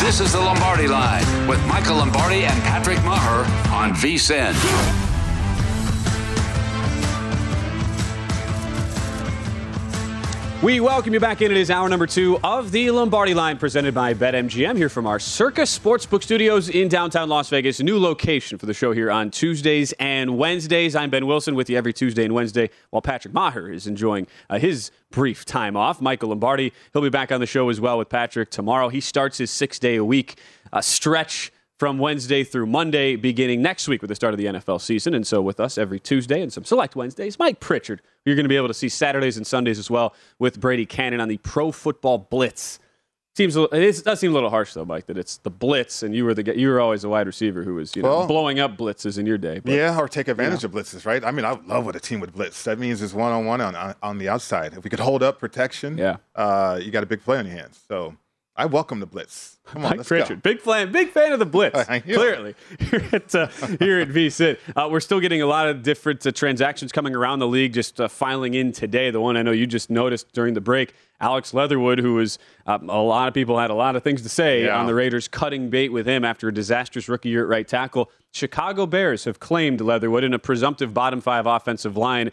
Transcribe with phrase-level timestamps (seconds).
[0.00, 5.09] This is the Lombardi Line with Michael Lombardi and Patrick Maher on VSIN.
[10.62, 11.50] We welcome you back in.
[11.50, 15.18] It is hour number two of the Lombardi line presented by BetMGM here from our
[15.18, 17.80] Circa Sportsbook Studios in downtown Las Vegas.
[17.80, 20.94] New location for the show here on Tuesdays and Wednesdays.
[20.94, 24.58] I'm Ben Wilson with you every Tuesday and Wednesday while Patrick Maher is enjoying uh,
[24.58, 26.02] his brief time off.
[26.02, 28.90] Michael Lombardi, he'll be back on the show as well with Patrick tomorrow.
[28.90, 30.38] He starts his six day a week
[30.74, 34.82] uh, stretch from Wednesday through Monday, beginning next week with the start of the NFL
[34.82, 35.14] season.
[35.14, 38.02] And so, with us every Tuesday and some select Wednesdays, Mike Pritchard.
[38.26, 41.22] You're going to be able to see Saturdays and Sundays as well with Brady Kannon
[41.22, 42.78] on the Pro Football Blitz.
[43.34, 46.14] Seems it, is, does seem a little harsh though, Mike, that it's the blitz, and
[46.14, 48.60] you were the you were always a wide receiver who was you know well, blowing
[48.60, 49.60] up blitzes in your day.
[49.60, 51.24] But, yeah, or take advantage of blitzes, right?
[51.24, 52.64] I mean, I love what a team would blitz.
[52.64, 54.74] That means it's one on one on on the outside.
[54.74, 57.56] If we could hold up protection, yeah, uh, you got a big play on your
[57.56, 57.80] hands.
[57.88, 58.16] So
[58.60, 59.56] I welcome the blitz.
[59.64, 61.82] Come on, Mike Pritchard, big fan, big fan of the blitz.
[62.02, 63.46] clearly, here at uh,
[63.78, 67.38] here at VSIN, uh, we're still getting a lot of different uh, transactions coming around
[67.38, 67.72] the league.
[67.72, 70.92] Just uh, filing in today, the one I know you just noticed during the break,
[71.22, 74.28] Alex Leatherwood, who was um, a lot of people had a lot of things to
[74.28, 74.78] say yeah.
[74.78, 78.10] on the Raiders cutting bait with him after a disastrous rookie year at right tackle.
[78.32, 82.30] Chicago Bears have claimed Leatherwood in a presumptive bottom five offensive line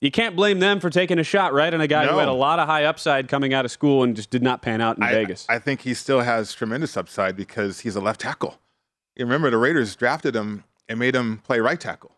[0.00, 2.12] you can't blame them for taking a shot, right, on a guy no.
[2.12, 4.62] who had a lot of high upside coming out of school and just did not
[4.62, 5.46] pan out in I, Vegas.
[5.48, 8.58] I think he still has tremendous upside because he's a left tackle.
[9.16, 12.12] You remember the Raiders drafted him and made him play right tackle.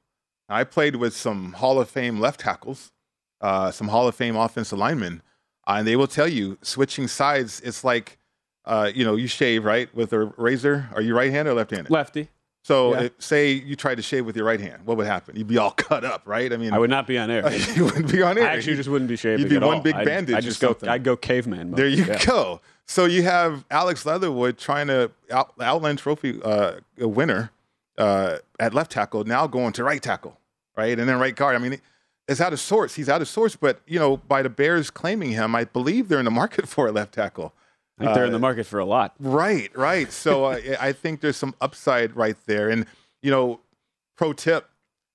[0.49, 2.93] Now, I played with some Hall of Fame left tackles,
[3.41, 5.23] uh, some Hall of Fame offensive linemen,
[5.67, 7.61] uh, and they will tell you switching sides.
[7.61, 8.19] It's like,
[8.67, 10.89] uh, you know, you shave right with a razor.
[10.95, 11.91] Are you right-handed or left-handed?
[11.91, 12.29] Lefty.
[12.63, 13.01] So, yeah.
[13.05, 15.35] if, say you tried to shave with your right hand, what would happen?
[15.37, 16.53] You'd be all cut up, right?
[16.53, 17.51] I mean, I would not be on air.
[17.75, 18.45] you wouldn't be on air.
[18.45, 19.41] I actually just wouldn't be shaving.
[19.41, 19.81] You'd be one all.
[19.83, 20.37] big bandage.
[20.37, 20.77] I just go.
[20.83, 21.71] I'd go caveman.
[21.71, 21.79] Mode.
[21.79, 22.25] There you yeah.
[22.25, 22.61] go.
[22.87, 27.53] So you have Alex Leatherwood trying to out, Outland Trophy uh, winner
[27.97, 30.39] uh, at left tackle, now going to right tackle,
[30.77, 31.55] right, and then right guard.
[31.55, 31.81] I mean,
[32.27, 32.95] it's out of sorts.
[32.95, 36.19] He's out of sorts, but you know, by the Bears claiming him, I believe they're
[36.19, 37.53] in the market for a left tackle.
[38.01, 39.15] I think they're in the uh, market for a lot.
[39.19, 40.11] Right, right.
[40.11, 42.87] So uh, I think there's some upside right there, and
[43.23, 43.61] you know,
[44.17, 44.69] pro tip,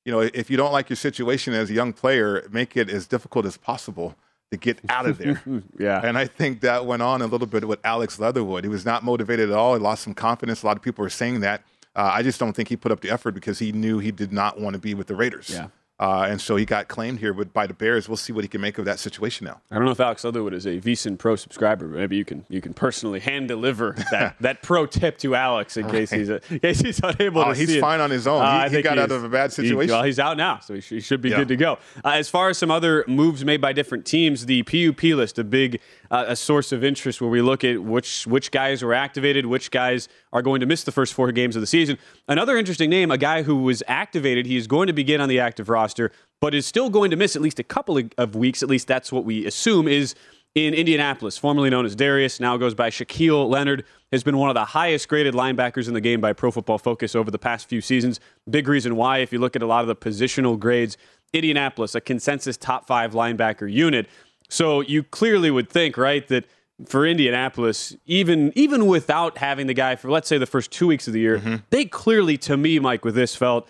[0.06, 3.08] you know, if you don't like your situation as a young player, make it as
[3.08, 4.16] difficult as possible
[4.52, 5.42] to get out of there.
[5.80, 6.02] yeah.
[6.04, 8.64] And I think that went on a little bit with Alex Leatherwood.
[8.64, 9.74] He was not motivated at all.
[9.74, 10.64] He lost some confidence.
[10.64, 11.64] A lot of people were saying that.
[11.96, 14.32] Uh, I just don't think he put up the effort because he knew he did
[14.32, 15.50] not want to be with the Raiders.
[15.50, 15.68] Yeah.
[15.98, 18.10] Uh, and so he got claimed here with, by the Bears.
[18.10, 19.62] We'll see what he can make of that situation now.
[19.72, 22.46] I don't know if Alex Leatherwood is a VSiN Pro subscriber, but maybe you can
[22.50, 26.42] you can personally hand deliver that, that pro tip to Alex in case he's a,
[26.50, 28.04] in case he's unable oh, to he's see fine it.
[28.04, 28.42] on his own.
[28.42, 29.88] Uh, he, he got out of a bad situation.
[29.88, 31.38] He, well, he's out now, so he, sh- he should be Yeah.
[31.38, 31.78] good to go.
[32.04, 35.46] Uh, as far as some other moves made by different teams, the PUP list, a
[35.46, 35.80] big
[36.12, 39.72] uh, a source of interest where we look at which which guys were activated, which
[39.72, 41.98] guys are going to miss the first four games of the season.
[42.28, 45.40] Another interesting name, a guy who was activated, he is going to begin on the
[45.40, 46.12] active roster,
[46.42, 48.62] but is still going to miss at least a couple of, of weeks.
[48.64, 50.16] At least that's what we assume is
[50.56, 54.54] in Indianapolis, formerly known as Darius, now goes by Shaquille Leonard, has been one of
[54.54, 57.82] the highest graded linebackers in the game by Pro Football Focus over the past few
[57.82, 58.22] seasons.
[58.50, 60.96] Big reason why, if you look at a lot of the positional grades,
[61.34, 64.08] Indianapolis, a consensus top five linebacker unit.
[64.56, 66.46] So you clearly would think, right, that
[66.86, 71.08] for Indianapolis, even even without having the guy for let's say the first two weeks
[71.08, 71.56] of the year, mm-hmm.
[71.72, 73.68] they clearly, to me, Mike, with this felt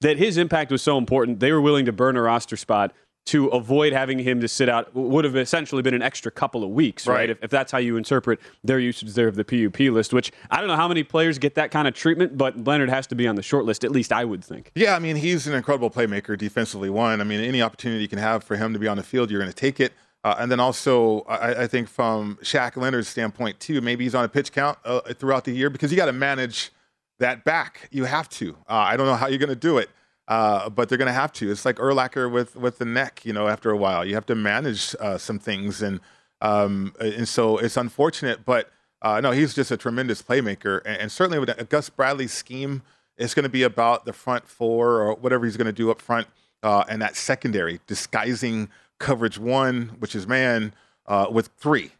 [0.00, 2.92] that his impact was so important, they were willing to burn a roster spot
[3.26, 6.70] to avoid having him to sit out would have essentially been an extra couple of
[6.70, 7.14] weeks, right?
[7.14, 7.30] Right.
[7.30, 10.60] If, if that's how you interpret their usage there of the PUP list, which I
[10.60, 13.26] don't know how many players get that kind of treatment, but Leonard has to be
[13.26, 14.70] on the short list, at least I would think.
[14.76, 16.88] Yeah, I mean, he's an incredible playmaker defensively.
[16.90, 19.32] One, I mean, any opportunity you can have for him to be on the field,
[19.32, 19.92] you're going to take it.
[20.24, 24.24] Uh, and then also, I, I think from Shaq Leonard's standpoint too, maybe he's on
[24.24, 26.72] a pitch count uh, throughout the year because you got to manage
[27.18, 27.88] that back.
[27.92, 28.56] You have to.
[28.68, 29.90] Uh, I don't know how you're going to do it,
[30.26, 31.50] uh, but they're going to have to.
[31.50, 33.24] It's like Urlacher with with the neck.
[33.24, 36.00] You know, after a while, you have to manage uh, some things, and
[36.40, 38.70] um, and so it's unfortunate, but
[39.02, 42.82] uh, no, he's just a tremendous playmaker, and, and certainly with Gus Bradley's scheme,
[43.16, 46.00] it's going to be about the front four or whatever he's going to do up
[46.00, 46.26] front,
[46.62, 48.68] and that secondary disguising
[48.98, 50.74] coverage one, which is man,
[51.06, 51.92] uh, with three,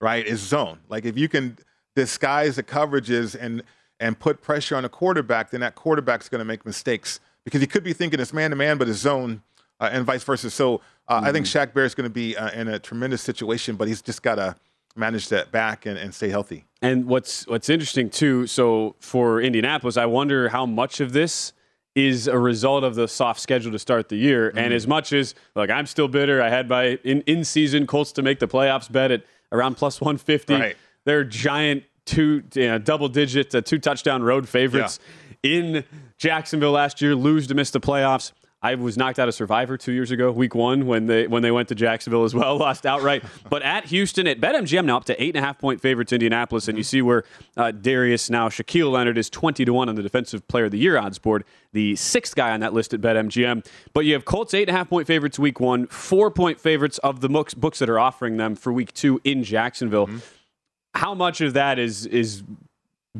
[0.00, 0.78] right, is zone.
[0.88, 1.58] Like if you can
[1.96, 3.62] disguise the coverages and
[4.00, 7.66] and put pressure on a quarterback, then that quarterback's going to make mistakes because he
[7.66, 9.42] could be thinking it's man to man, but it's zone,
[9.80, 10.50] uh, and vice versa.
[10.50, 13.76] So uh, I think Shaq Bear is going to be uh, in a tremendous situation,
[13.76, 14.56] but he's just got to
[14.96, 16.64] manage that back and, and stay healthy.
[16.80, 21.52] And what's what's interesting too, so for Indianapolis, I wonder how much of this
[21.94, 24.48] is a result of the soft schedule to start the year.
[24.48, 24.58] Mm-hmm.
[24.58, 28.12] And as much as like I'm still bitter, I had my in, in season Colts
[28.12, 30.54] to make the playoffs bet at around plus 150.
[30.54, 30.76] Right.
[31.04, 34.98] They're giant two you know, double digit uh, two touchdown road favorites
[35.42, 35.84] in
[36.18, 38.32] Jacksonville last year, lose to miss the playoffs.
[38.62, 41.50] I was knocked out of Survivor two years ago, week one, when they when they
[41.50, 43.24] went to Jacksonville as well, lost outright.
[43.50, 46.68] but at Houston, at BetMGM now up to eight and a half point favorites Indianapolis,
[46.68, 47.24] and you see where
[47.56, 50.78] uh, Darius now Shaquille Leonard is twenty to one on the Defensive Player of the
[50.78, 53.66] Year odds board, the sixth guy on that list at BetMGM.
[53.92, 56.98] But you have Colts eight and a half point favorites week one, four point favorites
[56.98, 60.08] of the books books that are offering them for week two in Jacksonville.
[60.94, 62.44] How much of that is is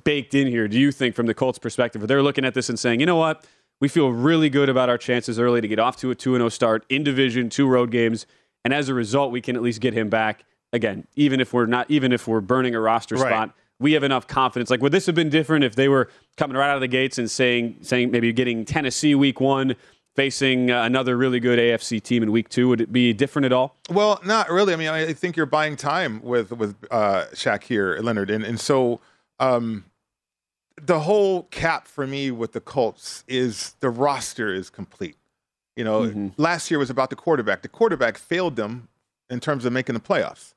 [0.04, 2.00] baked in here, do you think, from the Colts' perspective?
[2.00, 3.44] Where they're looking at this and saying, you know what?
[3.82, 6.48] We feel really good about our chances early to get off to a 2 0
[6.50, 8.26] start in division, two road games.
[8.64, 10.44] And as a result, we can at least get him back.
[10.72, 13.28] Again, even if we're not, even if we're burning a roster Right.
[13.28, 14.70] spot, we have enough confidence.
[14.70, 17.18] Like, would this have been different if they were coming right out of the gates
[17.18, 19.74] and saying, saying maybe getting Tennessee week one,
[20.14, 22.68] facing uh, another really good AFC team in week two?
[22.68, 23.74] Would it be different at all?
[23.90, 24.72] Well, not really.
[24.72, 28.60] I mean, I think you're buying time with with uh, Shaq here, Leonard, and and
[28.60, 29.00] so
[29.40, 29.86] um,
[30.80, 35.16] the whole cap for me with the Colts is the roster is complete.
[35.76, 36.02] You know,
[36.36, 37.62] last year was about the quarterback.
[37.62, 38.88] The quarterback failed them
[39.30, 40.54] in terms of making the playoffs.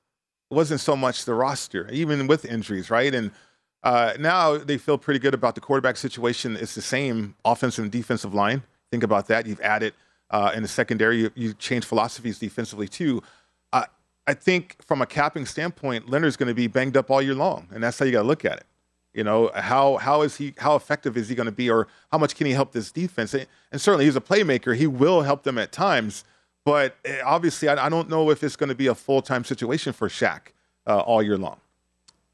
[0.51, 3.13] It wasn't so much the roster, even with injuries, right?
[3.13, 3.31] And
[3.83, 6.57] uh, now they feel pretty good about the quarterback situation.
[6.57, 8.63] It's the same offensive and defensive line.
[8.91, 9.47] Think about that.
[9.47, 9.93] You've added
[10.31, 11.21] uh, in the secondary.
[11.21, 13.23] You, you changed philosophies defensively too.
[13.71, 13.85] Uh,
[14.27, 17.67] I think from a capping standpoint, Leonard's going to be banged up all year long,
[17.71, 18.65] and that's how you got to look at it.
[19.15, 20.53] You know, how how is he?
[20.57, 23.33] How effective is he going to be, or how much can he help this defense?
[23.33, 23.47] And
[23.81, 24.75] certainly, he's a playmaker.
[24.75, 26.25] He will help them at times,
[26.65, 29.45] but eh, obviously, I, I don't know if it's going to be a full time
[29.45, 30.47] situation for Shaq
[30.85, 31.57] uh, all year long.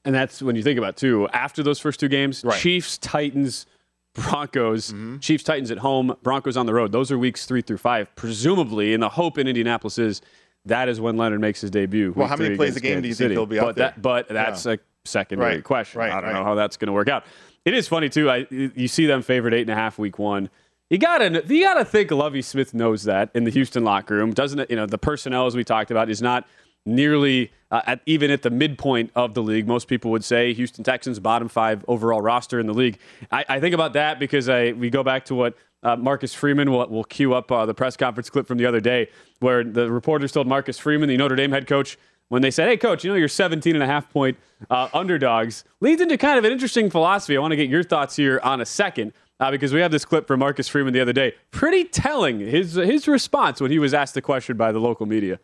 [0.04, 1.28] And that's when you think about too.
[1.30, 2.60] After those first two games, Right.
[2.60, 3.68] Chiefs, Titans,
[4.16, 6.92] Broncos, Chiefs, Titans at home, Broncos on the road.
[6.92, 8.14] Those are weeks three through five.
[8.16, 10.22] Presumably, and the hope in Indianapolis is
[10.66, 12.14] that is when Leonard makes his debut.
[12.16, 13.34] Well, how many plays a game Kansas do you think City.
[13.36, 13.88] he'll be out but there?
[13.90, 15.64] That, but that's a secondary Right.
[15.64, 16.00] question.
[16.00, 16.34] Right, I don't right.
[16.34, 17.24] know how that's going to work out.
[17.66, 18.30] It is funny too.
[18.30, 20.50] I you see them favored eight and a half week one.
[20.90, 24.60] You gotta you gotta think Lovie Smith knows that in the Houston locker room, doesn't
[24.60, 24.70] it?
[24.70, 26.48] You know the personnel as we talked about is not
[26.86, 29.68] nearly uh, at, even at the midpoint of the league.
[29.68, 32.98] Most people would say Houston Texans bottom five overall roster in the league.
[33.32, 36.72] I, I think about that because I we go back to what uh, Marcus Freeman
[36.72, 39.08] will, will cue up uh, the press conference clip from the other day
[39.40, 41.98] where the reporters told Marcus Freeman, the Notre Dame head coach,
[42.32, 44.38] when they said, hey, coach, you know, you're 17 and a half point
[44.70, 47.36] uh, underdogs, leads into kind of an interesting philosophy.
[47.36, 49.12] I want to get your thoughts here on a second.
[49.42, 51.34] uh, because we have this clip from Marcus Freeman the other day.
[51.50, 55.40] Pretty telling his his response when he was asked the question by the local media.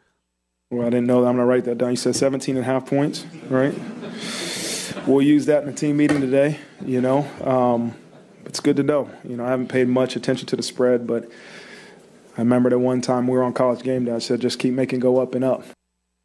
[0.69, 1.27] Well, I didn't know that.
[1.27, 1.89] I'm going to write that down.
[1.91, 3.73] You said 17 and a half points, right?
[5.07, 7.25] We'll use that in the team meeting today, you know.
[7.43, 7.95] Um,
[8.45, 9.09] it's good to know.
[9.27, 11.29] You know, I haven't paid much attention to the spread, but
[12.37, 14.73] I remember that one time we were on college game day, I said just keep
[14.73, 15.63] making go up and up.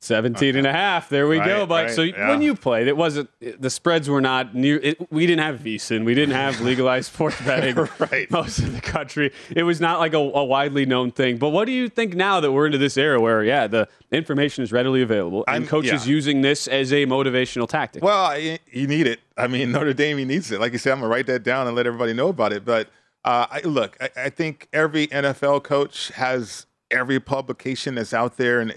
[0.03, 1.09] 17 and a half.
[1.09, 1.87] There we Right, go, Mike.
[1.87, 2.29] right, so yeah.
[2.29, 3.31] when you played, it wasn't
[3.61, 4.79] the spreads were not near.
[4.83, 6.05] It, we didn't have VSiN.
[6.05, 7.77] We didn't have legalized sports betting.
[7.99, 8.29] Right.
[8.31, 11.37] Most of the country, it was not like a, a widely known thing.
[11.39, 14.65] But what do you think now that we're into this era where, yeah, the information
[14.65, 16.13] is readily available and I'm- coaches yeah.
[16.13, 18.03] using this as a motivational tactic?
[18.03, 19.21] Well, I- you need it.
[19.37, 20.59] I mean, Notre Dame, needs it.
[20.61, 22.65] Like you said, I'm gonna write that down and let everybody know about it.
[22.65, 22.89] But
[23.25, 28.59] uh, I, look, I, I think every NFL coach has every publication that's out there
[28.61, 28.73] and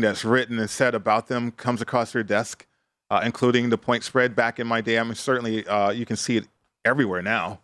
[0.00, 2.66] that's written and said about them comes across your desk,
[3.10, 4.36] uh, including the point spread.
[4.36, 6.46] Back in my day, I mean, certainly uh, you can see it
[6.84, 7.60] everywhere now.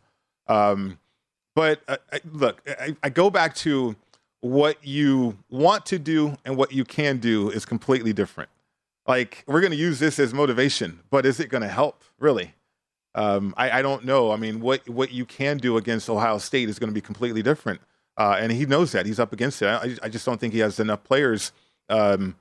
[0.47, 0.99] Um,
[1.55, 3.95] but uh, I, look, I, I go back to
[4.41, 8.51] what you want to do and what you can do is completely different
[9.07, 12.55] like we're going to use this as motivation, but is it going to help really?
[13.15, 14.33] Um, I, I don't know.
[14.33, 17.43] I mean, what what you can do against Ohio State is going to be completely
[17.43, 17.81] different,
[18.17, 19.07] uh, and he knows that.
[19.07, 19.67] He's up against it.
[19.67, 21.53] I, I just don't think he has enough players
[21.89, 22.37] um,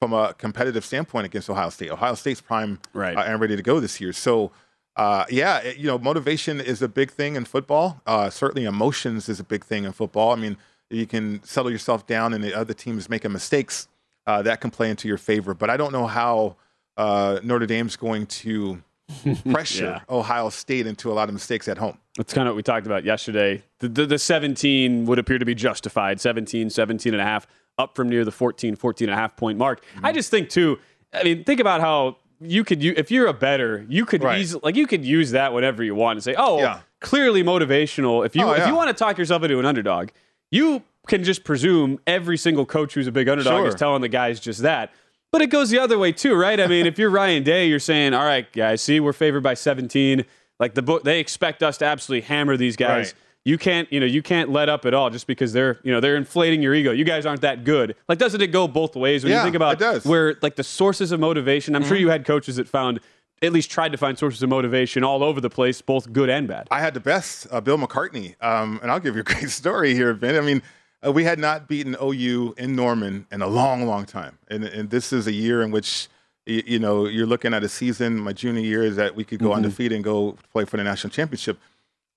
[0.00, 1.90] from a competitive standpoint against Ohio State.
[1.90, 3.16] Ohio State's prime Right.
[3.16, 4.12] uh, and ready to go this year.
[4.12, 4.52] So.
[4.96, 8.02] Uh, yeah, it- you know, motivation is a big thing in football.
[8.06, 10.32] Uh, certainly, emotions is a big thing in football.
[10.32, 10.56] I mean,
[10.90, 13.86] you can settle yourself down, and the other team is making mistakes.
[14.26, 15.54] Uh, that can play into your favor.
[15.54, 16.56] But I don't know how
[16.96, 18.82] uh, Notre Dame's going to
[19.50, 20.00] pressure Yeah.
[20.14, 21.96] Ohio State into a lot of mistakes at home.
[22.16, 23.62] That's kind of what we talked about yesterday.
[23.78, 26.20] The, the, the 17 would appear to be justified.
[26.20, 27.46] 17, 17 and a half,
[27.80, 29.84] up from near the 14, 14 and a half point mark.
[29.96, 30.06] Mm-hmm.
[30.06, 30.78] I just think, too,
[31.12, 34.40] I mean, think about how you could, you, if you're a better, you could Right.
[34.40, 36.80] easily, like, you could use that whenever you want and say, oh, Yeah.
[37.00, 38.24] clearly motivational.
[38.24, 38.68] If you, Oh, if yeah.
[38.68, 40.10] you want to talk yourself into an underdog,
[40.50, 43.68] you can just presume every single coach who's a big underdog Sure.
[43.68, 44.90] is telling the guys just that.
[45.32, 46.58] But it goes the other way too, right?
[46.60, 49.54] I mean, if you're Ryan Day, you're saying, "All right, guys, see, we're favored by
[49.54, 50.24] 17.
[50.58, 53.14] Like the book, they expect us to absolutely hammer these guys.
[53.14, 53.14] Right.
[53.44, 56.00] You can't, you know, you can't let up at all just because they're, you know,
[56.00, 56.92] they're inflating your ego.
[56.92, 57.96] You guys aren't that good.
[58.06, 60.00] Like, doesn't it go both ways when you think about it does.
[60.00, 60.08] Mm-hmm.
[60.10, 61.74] where like the sources of motivation?
[61.74, 63.00] I'm sure you had coaches that found
[63.42, 66.46] at least tried to find sources of motivation all over the place, both good and
[66.46, 66.68] bad.
[66.70, 69.94] I had the best, uh, Bill McCartney, um, and I'll give you a great story
[69.94, 70.36] here, Ben.
[70.36, 70.62] I mean,
[71.04, 74.90] uh, we had not beaten OU in Norman in a long, long time, and, and
[74.90, 76.08] this is a year in which
[76.44, 78.18] you, you know you're looking at a season.
[78.18, 81.10] My junior year is that we could go undefeated and go play for the national
[81.10, 81.58] championship.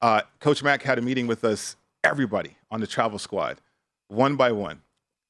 [0.04, 3.62] Uh, Coach Mac had a meeting with us, everybody on the travel squad,
[4.10, 4.82] one by one,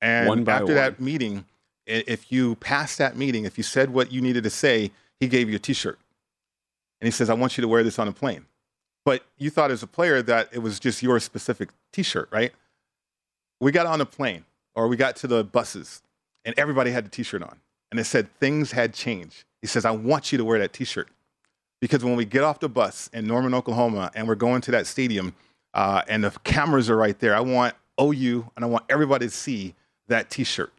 [0.01, 1.45] and One by after that meeting,
[1.85, 5.47] if you passed that meeting, if you said what you needed to say, he gave
[5.47, 5.99] you a T-shirt,
[6.99, 8.47] and he says, "I want you to wear this on a plane."
[9.05, 12.53] but you thought as a player that it was just your specific t-shirt, right?
[13.59, 16.01] We got on a plane or we got to the buses
[16.45, 17.59] and everybody had the t-shirt on
[17.91, 19.43] and it said things had changed.
[19.61, 21.09] He says, I want you to wear that t-shirt
[21.83, 24.87] because when we get off the bus in Norman, Oklahoma and we're going to that
[24.87, 25.35] stadium
[25.73, 29.29] uh, and the cameras are right there, I want OU and I want everybody to
[29.29, 29.75] see
[30.07, 30.71] that t-shirt.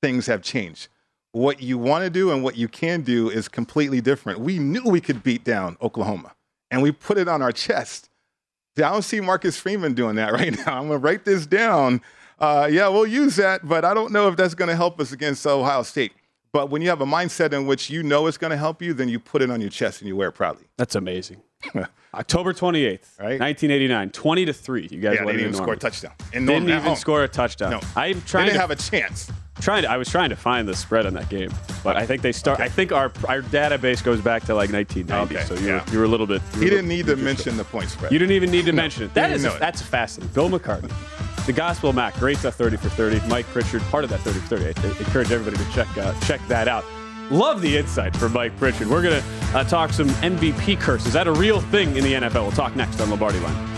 [0.00, 0.88] Things have changed.
[1.32, 4.40] What you want to do and what you can do is completely different.
[4.40, 6.34] We knew we could beat down Oklahoma
[6.70, 8.08] and we put it on our chest.
[8.78, 10.78] I don't see Marcus Freeman doing that right now.
[10.78, 12.00] I'm going to write this down.
[12.38, 15.12] Uh, yeah, we'll use that, but I don't know if that's going to help us
[15.12, 16.12] against Ohio State.
[16.58, 18.92] But when you have a mindset in which you know it's going to help you,
[18.92, 20.64] then you put it on your chest and you wear it proudly.
[20.76, 21.40] That's amazing.
[22.14, 23.38] October 28th, Right.
[23.38, 24.88] 1989, 20 to 3.
[24.90, 26.10] You guys Yeah, they didn't even score a touchdown.
[26.32, 26.96] In Didn't even home.
[26.96, 27.70] score a touchdown.
[27.70, 27.80] No.
[27.94, 29.30] I'm They trying didn't to have a chance.
[29.60, 31.50] trying to, I was trying to find the spread on that game,
[31.84, 32.58] but I think they start.
[32.58, 35.36] I think our our database goes back to like 1990.
[35.36, 35.84] Okay, so you yeah.
[35.84, 36.42] were, you were a little bit.
[36.54, 38.10] He didn't need to mention the point spread.
[38.10, 39.14] You didn't even need to mention it.
[39.14, 39.60] That is it.
[39.60, 40.34] that's fascinating.
[40.34, 40.90] Bill McCartney,
[41.48, 43.26] the Gospel Mac, great at 30 for 30.
[43.26, 44.64] Mike Pritchard, part of that 30 for 30.
[44.66, 46.84] I encourage everybody to check uh, check that out.
[47.30, 48.86] Love the insight from Mike Pritchard.
[48.86, 49.22] We're gonna
[49.54, 51.08] uh, talk some MVP curses.
[51.08, 52.42] Is that a real thing in the NFL?
[52.42, 53.77] We'll talk next on Lombardi Line.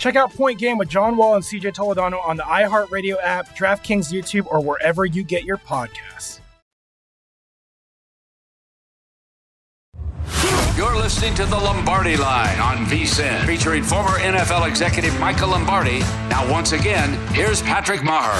[0.00, 4.10] Check out Point Game with John Wall and CJ Toledano on the iHeartRadio app, DraftKings
[4.10, 6.40] YouTube, or wherever you get your podcasts.
[10.74, 15.98] You're listening to the Lombardi Line on VSIN, featuring former NFL executive Michael Lombardi.
[16.30, 18.32] Now, once again, here's Patrick Maher.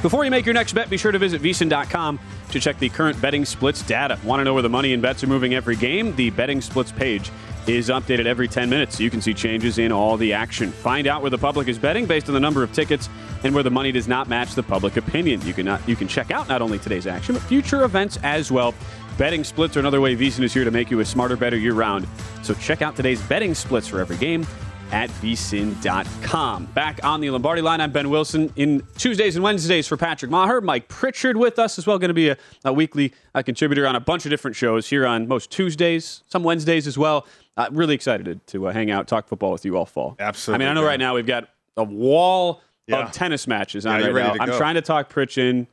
[0.00, 2.18] Before you make your next bet, be sure to visit VSIN.com
[2.54, 4.18] to check the current betting splits data.
[4.24, 6.14] Want to know where the money and bets are moving every game?
[6.14, 7.30] The betting splits page
[7.66, 10.70] is updated every 10 minutes so you can see changes in all the action.
[10.70, 13.08] Find out where the public is betting based on the number of tickets
[13.42, 15.40] and where the money does not match the public opinion.
[15.42, 18.52] You can not, you can check out not only today's action but future events as
[18.52, 18.72] well.
[19.18, 21.74] Betting splits are another way VSIN is here to make you a smarter, better year
[21.74, 22.06] round.
[22.42, 24.46] So check out today's betting splits for every game
[24.94, 26.66] at vsin.com.
[26.66, 28.52] Back on the Lombardi line, I'm Ben Wilson.
[28.54, 32.14] In Tuesdays and Wednesdays for Patrick Maher, Mike Pritchard with us as well, going to
[32.14, 35.50] be a, a weekly uh, contributor on a bunch of different shows here on most
[35.50, 37.26] Tuesdays, some Wednesdays as well.
[37.56, 40.14] Uh, really excited to, to uh, hang out, talk football with you all fall.
[40.20, 42.98] Absolutely, I mean, I know right now we've got a wall Yeah.
[42.98, 44.42] of tennis matches on you're right now.
[44.44, 44.56] I'm go.
[44.56, 45.66] trying to talk Pritch in,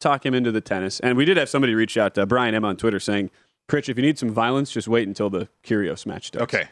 [0.00, 0.98] talk him into the tennis.
[0.98, 3.30] And we did have somebody reach out to Brian M on Twitter saying,
[3.68, 6.52] Pritch, if you need some violence, just wait until the Kyrgios match starts.
[6.52, 6.68] Okay.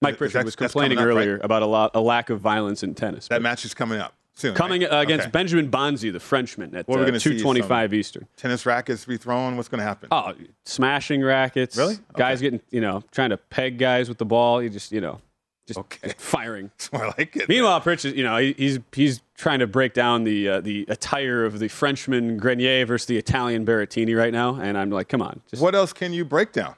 [0.00, 3.28] Mike Pritchard was complaining earlier about a lot, a lack of violence in tennis.
[3.28, 4.54] That match is coming up soon.
[4.54, 4.92] coming right?
[4.92, 5.30] uh, against Okay.
[5.30, 8.28] Benjamin Bonzi, the Frenchman, at What uh, gonna see, 225 some- Eastern.
[8.36, 9.56] Tennis rackets be thrown.
[9.56, 10.08] What's going to happen?
[10.12, 11.76] Oh, smashing rackets.
[11.76, 11.96] Really?
[12.16, 14.62] Guys getting, you know, trying to peg guys with the ball.
[14.62, 15.20] You just, you know,
[15.66, 16.12] just Okay.
[16.18, 16.70] firing.
[16.92, 17.48] More like it.
[17.48, 21.44] Meanwhile, Pritchard, you know, he, he's he's trying to break down the uh, the attire
[21.46, 25.40] of the Frenchman Grenier versus the Italian Berrettini right now, and I'm like, come on,
[25.50, 26.74] just What else can you break down?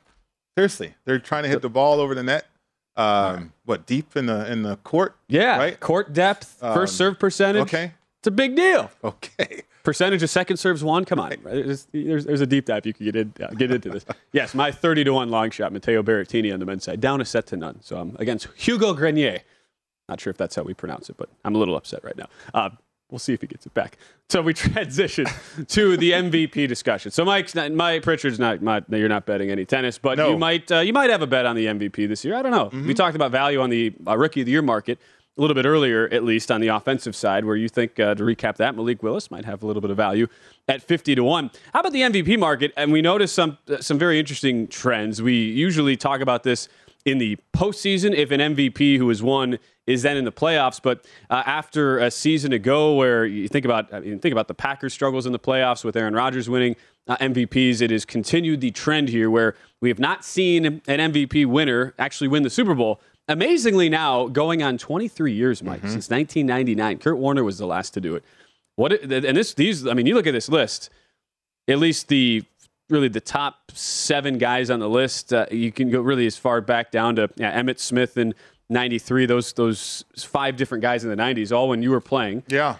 [0.56, 2.46] Seriously, they're trying to hit the ball over the net.
[2.96, 5.16] Um, what deep in the in the court?
[5.28, 5.78] yeah, right.
[5.78, 7.62] court depth, Um, first serve percentage.
[7.62, 8.90] Okay, it's a big deal.
[9.04, 9.62] okay.
[9.82, 11.04] Percentage of second serves won.
[11.04, 13.88] Come on, there's, there's, there's a deep dive you could get in, uh, get into
[13.88, 14.04] this.
[14.32, 17.24] yes, my 30 to one long shot, Matteo Berrettini on the men's side, down a
[17.24, 17.80] set to none.
[17.82, 19.42] So I'm against Hugo Grenier.
[20.08, 22.26] Not sure if that's how we pronounce it, but I'm a little upset right now.
[22.52, 22.70] Uh,
[23.10, 23.98] we'll see if he gets it back.
[24.28, 25.26] So we transition
[25.68, 27.10] to the MVP discussion.
[27.10, 30.30] So Mike's not, Mike Pritchard's not, not you're not betting any tennis, but No.
[30.30, 32.34] you might uh, you might have a bet on the MVP this year.
[32.34, 32.70] I don't know.
[32.86, 34.98] We talked about value on the uh, rookie of the year market
[35.38, 38.22] a little bit earlier, at least on the offensive side, where you think uh, to
[38.24, 40.26] recap that Malik Willis might have a little bit of value
[40.66, 41.50] at 50 to one.
[41.74, 42.72] How about the MVP market?
[42.74, 45.20] And we noticed some uh, some very interesting trends.
[45.22, 46.68] We usually talk about this
[47.06, 50.82] in the postseason if an MVP who has won is then in the playoffs.
[50.82, 54.54] But uh, after a season ago, where you think about I mean, think about the
[54.54, 58.72] Packers' struggles in the playoffs with Aaron Rodgers winning uh, MVPs, it has continued the
[58.72, 63.00] trend here where we have not seen an MVP winner actually win the Super Bowl.
[63.28, 68.00] Amazingly, now going on 23 years, Mike, since 1999, Kurt Warner was the last to
[68.00, 68.24] do it.
[68.74, 70.90] What and this these I mean, you look at this list.
[71.68, 72.44] At least the
[72.88, 75.32] really the top seven guys on the list.
[75.32, 78.34] Uh, you can go really as far back down to yeah, Emmitt Smith in
[78.68, 82.42] 93, those those five different guys in the 90s, all when you were playing.
[82.48, 82.76] Yeah.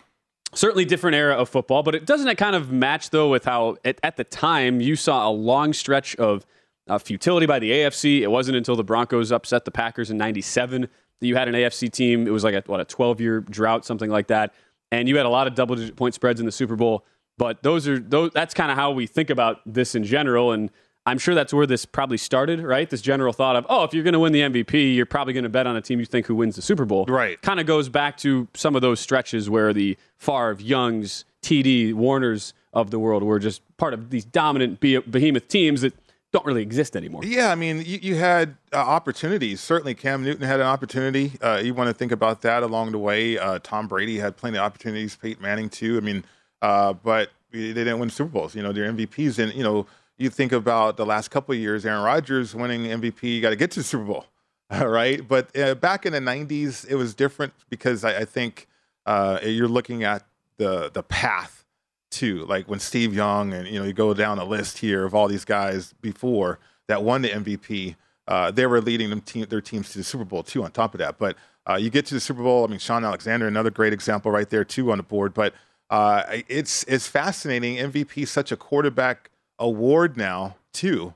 [0.54, 3.76] Certainly different era of football, but it doesn't it kind of match though with how
[3.84, 6.46] at, at the time you saw a long stretch of
[6.88, 8.20] uh, futility by the AFC.
[8.20, 11.90] It wasn't until the Broncos upset the Packers in '97 that you had an AFC
[11.90, 12.26] team.
[12.26, 14.54] It was like a, what a 12 year drought, something like that,
[14.90, 17.04] and you had a lot of double digit point spreads in the Super Bowl.
[17.38, 18.30] But those are those.
[18.32, 20.70] That's kind of how we think about this in general, and
[21.06, 22.90] I'm sure that's where this probably started, right?
[22.90, 25.44] This general thought of, oh, if you're going to win the MVP, you're probably going
[25.44, 27.04] to bet on a team you think who wins the Super Bowl.
[27.06, 27.40] Right.
[27.42, 32.54] Kind of goes back to some of those stretches where the Favre, Youngs, TD, Warners
[32.72, 35.94] of the world were just part of these dominant behemoth teams that
[36.32, 37.22] don't really exist anymore.
[37.24, 39.60] Yeah, I mean, you, you had uh, opportunities.
[39.60, 41.32] Certainly, Cam Newton had an opportunity.
[41.40, 43.38] Uh, you want to think about that along the way.
[43.38, 45.14] Uh, Tom Brady had plenty of opportunities.
[45.14, 45.96] Peyton Manning too.
[45.96, 46.24] I mean,
[46.62, 48.54] uh, but they didn't win Super Bowls.
[48.54, 49.86] You know, they're MVPs, and you know
[50.18, 53.56] you think about the last couple of years, Aaron Rodgers winning MVP, you got to
[53.56, 54.26] get to the Super Bowl,
[54.70, 55.26] right?
[55.26, 58.68] But uh, back in the '90s, it was different because I, I think
[59.04, 60.24] uh, you're looking at
[60.58, 61.64] the the path
[62.08, 65.14] to like when Steve Young and you know you go down a list here of
[65.14, 67.96] all these guys before that won the MVP.
[68.28, 70.64] Uh, they were leading them their teams to the Super Bowl too.
[70.64, 71.36] On top of that, but
[71.68, 72.64] uh, you get to the Super Bowl.
[72.64, 75.34] I mean, Shaun Alexander, another great example right there too on the board.
[75.34, 75.54] But
[75.90, 77.76] uh, it's it's fascinating.
[77.76, 81.14] MVP is such a quarterback award now too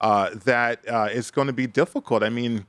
[0.00, 2.22] uh, that uh, it's going to be difficult.
[2.22, 2.66] I mean,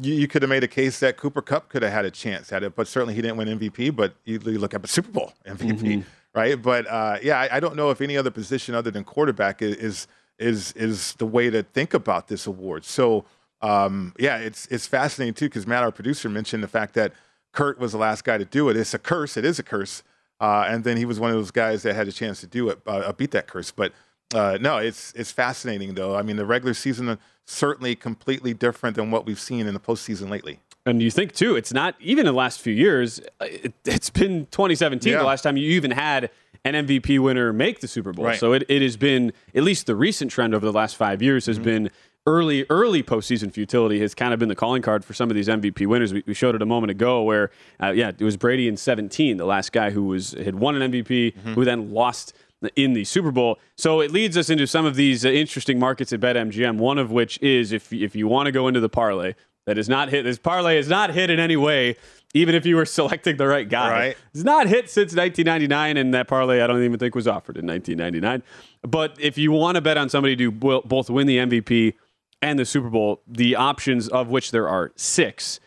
[0.00, 2.52] you, you, could have made a case that Cooper Kupp could have had a chance
[2.52, 3.94] at it, but certainly he didn't win MVP.
[3.94, 6.00] But you, you look at the Super Bowl MVP, mm-hmm.
[6.34, 6.60] right?
[6.60, 10.06] But uh, yeah, I, I, don't know if any other position other than quarterback is
[10.38, 12.84] is is the way to think about this award.
[12.84, 13.24] So
[13.60, 17.12] um, yeah, it's it's fascinating too because Matt, our producer, mentioned the fact that
[17.52, 18.76] Kurt was the last guy to do it.
[18.76, 19.36] It's a curse.
[19.36, 20.02] It is a curse.
[20.40, 22.68] Uh, and then he was one of those guys that had a chance to do
[22.68, 23.70] it, uh, beat that curse.
[23.70, 23.92] But
[24.34, 26.14] uh, no, it's it's fascinating though.
[26.14, 30.28] I mean, the regular season certainly completely different than what we've seen in the postseason
[30.28, 30.60] lately.
[30.84, 33.20] And you think too, it's not even in the last few years.
[33.40, 35.18] It, has been 2017 yeah.
[35.18, 36.30] the last time you even had
[36.64, 38.26] an MVP winner make the Super Bowl.
[38.26, 38.38] Right.
[38.38, 41.46] So it, it has been at least the recent trend over the last five years
[41.46, 41.64] has mm-hmm.
[41.64, 41.90] been
[42.26, 45.48] early early postseason futility has kind of been the calling card for some of these
[45.48, 46.12] MVP winners.
[46.12, 47.50] We, we showed it a moment ago where
[47.82, 50.92] uh, yeah, it was Brady in 17, the last guy who was had won an
[50.92, 51.54] MVP mm-hmm.
[51.54, 52.34] who then lost
[52.74, 53.58] in the Super Bowl.
[53.76, 56.78] So it leads us into some of these uh, interesting markets at BetMGM.
[56.78, 59.34] One of which is if if you want to go into the parlay
[59.68, 60.22] that is not hit.
[60.22, 61.96] This parlay is not hit in any way.
[62.32, 64.16] Even if you were selecting the right guy, right.
[64.32, 67.66] it's not hit since 1999, and that parlay I don't even think was offered in
[67.66, 68.42] 1999.
[68.82, 71.94] But if you want to bet on somebody to both win the MVP
[72.42, 75.60] and the Super Bowl, the options of which there are six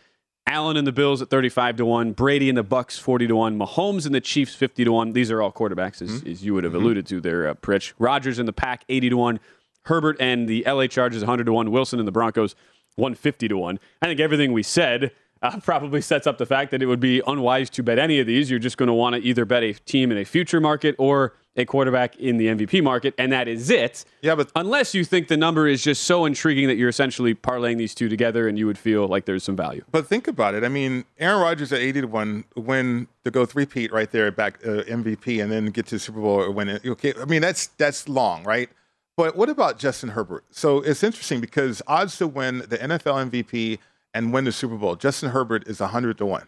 [0.47, 3.57] Allen and the Bills at 35 to 1, Brady and the Bucs 40 to 1,
[3.57, 5.13] Mahomes and the Chiefs 50 to 1.
[5.13, 6.29] These are all quarterbacks, as, mm-hmm.
[6.29, 6.83] as you would have mm-hmm.
[6.83, 7.93] alluded to there, uh, Pritch.
[7.99, 9.39] Rodgers and the Pack 80 to 1,
[9.83, 12.55] Herbert and the LA Chargers 100 to 1, Wilson and the Broncos
[12.95, 13.79] 150 to 1.
[14.01, 15.11] I think everything we said
[15.55, 18.27] uh, probably sets up the fact that it would be unwise to bet any of
[18.27, 18.49] these.
[18.49, 21.33] You're just going to want to either bet a team in a future market or
[21.57, 24.05] a quarterback in the MVP market, and that is it.
[24.21, 27.77] Yeah, but unless you think the number is just so intriguing that you're essentially parlaying
[27.77, 29.83] these two together, and you would feel like there's some value.
[29.91, 30.63] But think about it.
[30.63, 34.31] I mean, Aaron Rodgers at 80 to one win to go three peat right there
[34.31, 36.85] back uh, MVP, and then get to the Super Bowl or win it.
[36.85, 38.69] Okay, I mean that's that's long, right?
[39.17, 40.45] But what about Justin Herbert?
[40.51, 43.77] So it's interesting because odds to win the NFL MVP
[44.13, 46.47] and win the Super Bowl, Justin Herbert is 100 to one.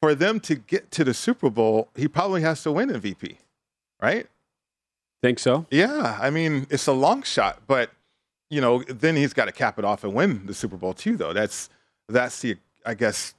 [0.00, 3.36] For them to get to the Super Bowl, he probably has to win MVP
[4.04, 4.26] right?
[5.22, 5.66] Think so?
[5.70, 6.18] Yeah.
[6.20, 7.90] I mean, it's a long shot, but
[8.50, 11.16] you know, then he's got to cap it off and win the Super Bowl too.
[11.16, 11.70] Though that's
[12.08, 13.34] that's the I guess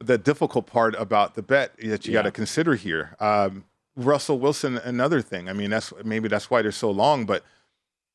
[0.00, 2.20] the difficult part about the bet that you yeah.
[2.20, 3.16] got to consider here.
[3.20, 3.64] Um,
[3.96, 5.48] Russell Wilson, another thing.
[5.48, 7.26] I mean, that's maybe that's why they're so long.
[7.26, 7.44] But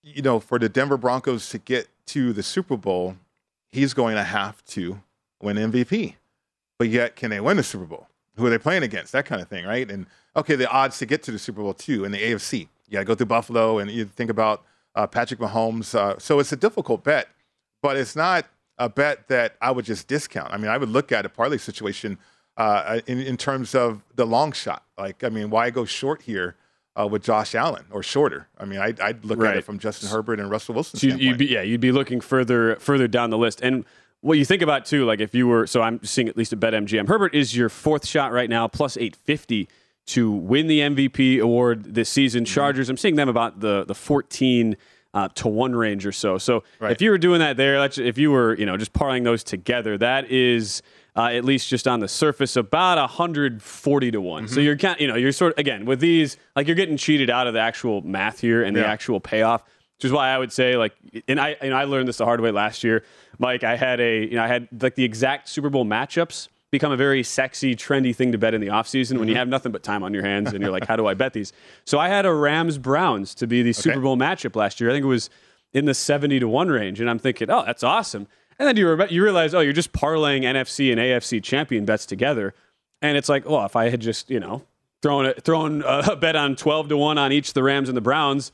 [0.01, 3.15] you know, for the Denver Broncos to get to the Super Bowl,
[3.73, 5.01] he's going to have to
[5.41, 6.15] win MVP.
[6.77, 8.07] But yet, can they win the Super Bowl?
[8.37, 9.11] Who are they playing against?
[9.11, 9.89] That kind of thing, right?
[9.89, 10.05] And
[10.35, 12.67] okay, the odds to get to the Super Bowl too in the AFC.
[12.87, 14.63] You got to go through Buffalo, and you think about
[14.95, 15.95] uh, Patrick Mahomes.
[15.95, 17.27] Uh, so it's a difficult bet,
[17.81, 18.45] but it's not
[18.77, 20.53] a bet that I would just discount.
[20.53, 22.17] I mean, I would look at a parlay situation
[22.57, 24.83] uh, in, in terms of the long shot.
[24.97, 26.55] Like, I mean, why go short here?
[26.95, 28.47] Uh, with Josh Allen or shorter.
[28.55, 29.53] I mean, I'd, I'd look right.
[29.53, 30.99] at it from Justin Herbert and Russell Wilson.
[30.99, 33.61] So you'd be, yeah, you'd be looking further further down the list.
[33.61, 33.83] And
[34.21, 36.55] what you think about too, like if you were, so I'm seeing at least a
[36.55, 37.07] bet MGM.
[37.07, 39.67] Herbert is your fourth shot right now, plus 850
[40.05, 42.43] to win the MVP award this season.
[42.43, 42.53] Mm-hmm.
[42.53, 44.77] Chargers, I'm seeing them about the the 14
[45.13, 46.37] uh, to one range or so.
[46.37, 46.91] So right.
[46.91, 49.97] if you were doing that there, if you were you know just parlaying those together,
[49.97, 50.81] that is.
[51.15, 54.45] Uh, at least just on the surface, about 140 to one.
[54.45, 54.53] Mm-hmm.
[54.53, 57.29] So you're kind, you know you're sort of again with these like you're getting cheated
[57.29, 58.83] out of the actual math here and yeah.
[58.83, 59.61] the actual payoff.
[59.97, 60.95] which is why I would say like,
[61.27, 63.03] and I and I learned this the hard way last year,
[63.37, 63.63] Mike.
[63.63, 66.97] I had a you know I had like the exact Super Bowl matchups become a
[66.97, 69.29] very sexy, trendy thing to bet in the offseason when Mm-hmm.
[69.29, 71.33] you have nothing but time on your hands and you're like, how do I bet
[71.33, 71.53] these?
[71.85, 74.89] So I had a Rams Browns to be the Super Bowl matchup last year.
[74.89, 75.29] I think it was
[75.73, 76.99] in the 70 to 1 range.
[76.99, 78.27] And I'm thinking, oh, that's awesome.
[78.59, 82.05] And then you, re- you realize, oh, you're just parlaying NFC and AFC champion bets
[82.05, 82.53] together.
[83.01, 84.63] And it's like, well, if I had just, you know,
[85.01, 87.97] thrown a, thrown a bet on 12 to 1 on each of the Rams and
[87.97, 88.51] the Browns,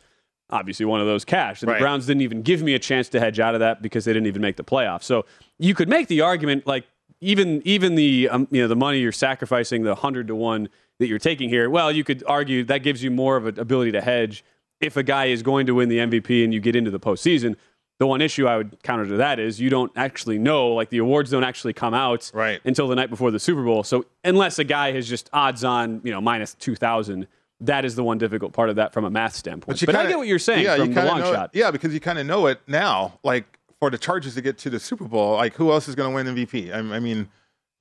[0.49, 1.62] obviously one of those cashed.
[1.63, 1.77] And Right.
[1.77, 4.13] the Browns didn't even give me a chance to hedge out of that because they
[4.13, 5.03] didn't even make the playoffs.
[5.03, 5.25] So
[5.59, 6.85] you could make the argument like
[7.21, 11.07] even even the um, you know the money you're sacrificing the 100 to 1 that
[11.07, 11.69] you're taking here.
[11.69, 14.43] Well, you could argue that gives you more of an ability to hedge
[14.79, 17.55] if a guy is going to win the MVP and you get into the postseason.
[17.99, 20.99] The one issue I would counter to that is you don't actually know, like the
[20.99, 22.62] awards don't actually come out Right.
[22.63, 23.83] until the night before the Super Bowl.
[23.83, 27.27] So unless a guy has just odds on, you know, minus 2,000,
[27.59, 29.81] that is the one difficult part of that from a math standpoint.
[29.85, 31.49] But, I kinda- get what you're saying yeah, from you the long know it- shot.
[31.53, 33.19] yeah, because you kind of know it now.
[33.23, 36.09] Like for the Chargers to get to the Super Bowl, like who else is going
[36.09, 36.71] to win MVP?
[36.73, 37.27] I, I mean,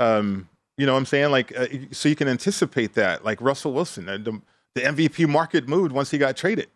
[0.01, 1.31] um, you know what I'm saying?
[1.31, 3.25] Like, uh, so you can anticipate that.
[3.25, 4.41] Like Russell Wilson, uh, the,
[4.75, 6.67] the MVP market moved once he got traded.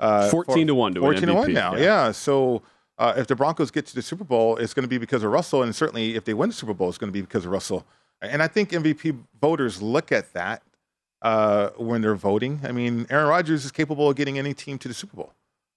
[0.00, 1.76] Uh, 14 to 1 to win 14 to 1 MVP, now.
[1.76, 1.82] yeah.
[1.82, 2.12] Yeah.
[2.12, 2.62] So
[2.98, 5.30] uh, if the Broncos get to the Super Bowl, it's going to be because of
[5.32, 5.62] Russell.
[5.62, 7.84] And certainly if they win the Super Bowl, it's going to be because of Russell.
[8.22, 10.62] And I think MVP voters look at that
[11.22, 12.60] uh, when they're voting.
[12.64, 15.32] I mean, Aaron Rodgers is capable of getting any team to the Super Bowl.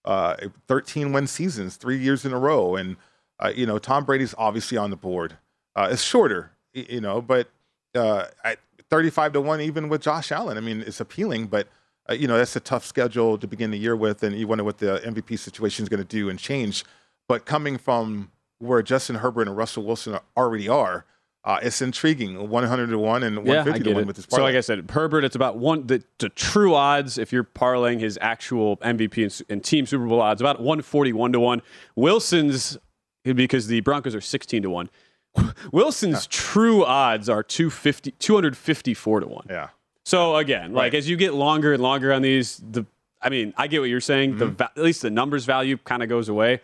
[0.06, 0.36] Uh,
[0.68, 2.76] 13 win seasons, three years in a row.
[2.76, 2.98] And,
[3.40, 5.38] uh, you know, Tom Brady's obviously on the board.
[5.76, 7.50] Uh, it's shorter, you know, but
[7.96, 11.68] uh, at 35 to 1, even with Josh Allen, I mean, it's appealing, but,
[12.10, 14.24] you know, that's a tough schedule to begin the year with.
[14.24, 16.86] And you wonder what the MVP situation is going to do and change.
[17.28, 21.06] But coming from where Justin Herbert and Russell Wilson already are,
[21.44, 22.50] uh, it's intriguing.
[22.50, 24.08] 100 to 1 and Yeah, 150 I to 1 it.
[24.08, 27.32] with this So, like I said, Herbert, it's about one the, the true odds if
[27.32, 31.62] you're parlaying his actual MVP and, and team Super Bowl odds about 141 to one.
[31.96, 32.78] Wilson's
[33.24, 34.90] because the Broncos are 16 to one.
[35.72, 39.46] Wilson's true odds are 250, 254 to one.
[39.50, 39.70] Yeah.
[40.06, 42.86] So again, like as you get longer and longer on these, the
[43.22, 44.38] I mean, I get what you're saying.
[44.38, 44.56] The Mm-hmm.
[44.56, 46.62] va- at least the numbers value kind of goes away,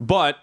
[0.00, 0.38] but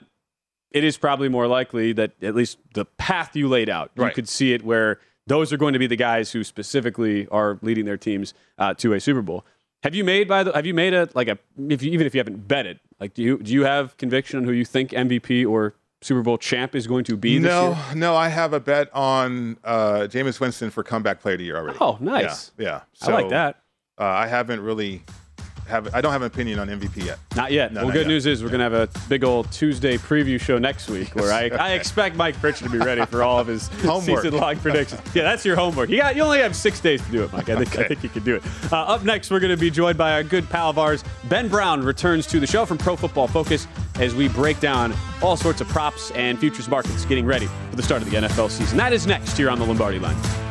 [0.72, 4.14] it is probably more likely that at least the path you laid out, you Right.
[4.14, 7.86] could see it where those are going to be the guys who specifically are leading
[7.86, 9.46] their teams uh, to a Super Bowl.
[9.84, 10.52] Have you made by the?
[10.54, 11.38] Have you made a like a
[11.70, 14.38] if you, even if you haven't bet it, like do you do you have conviction
[14.38, 17.70] on who you think MVP or Super Bowl champ is going to be this no,
[17.70, 17.78] year?
[17.96, 21.58] no, I have a bet on uh, Jameis Winston for comeback player of the year
[21.58, 21.78] already.
[21.82, 22.52] Oh, nice.
[22.60, 23.08] Yeah, yeah.
[23.08, 23.62] I like that.
[24.00, 25.02] Uh, I haven't really
[25.72, 25.94] have.
[25.94, 27.20] I don't have an opinion on MVP yet.
[27.36, 27.74] Not yet.
[27.74, 28.08] No, well, not good yet.
[28.08, 31.34] news is we're going to have a big old Tuesday preview show next week where
[31.34, 33.64] I, I expect Mike Pritchard to be ready for all of his
[34.02, 35.02] season long predictions.
[35.16, 35.90] Yeah, that's your homework.
[35.90, 37.50] You got you only have six days to do it, Mike.
[37.50, 38.44] I think I think you can do it.
[38.72, 41.48] Uh, up next, we're going to be joined by our good pal of ours, Ben
[41.48, 45.62] Brown, returns to the show from Pro Football Focus as we break down all sorts
[45.62, 48.78] of props and futures markets getting ready for the start of the NFL season.
[48.78, 50.51] That is next here on the Lombardi Line.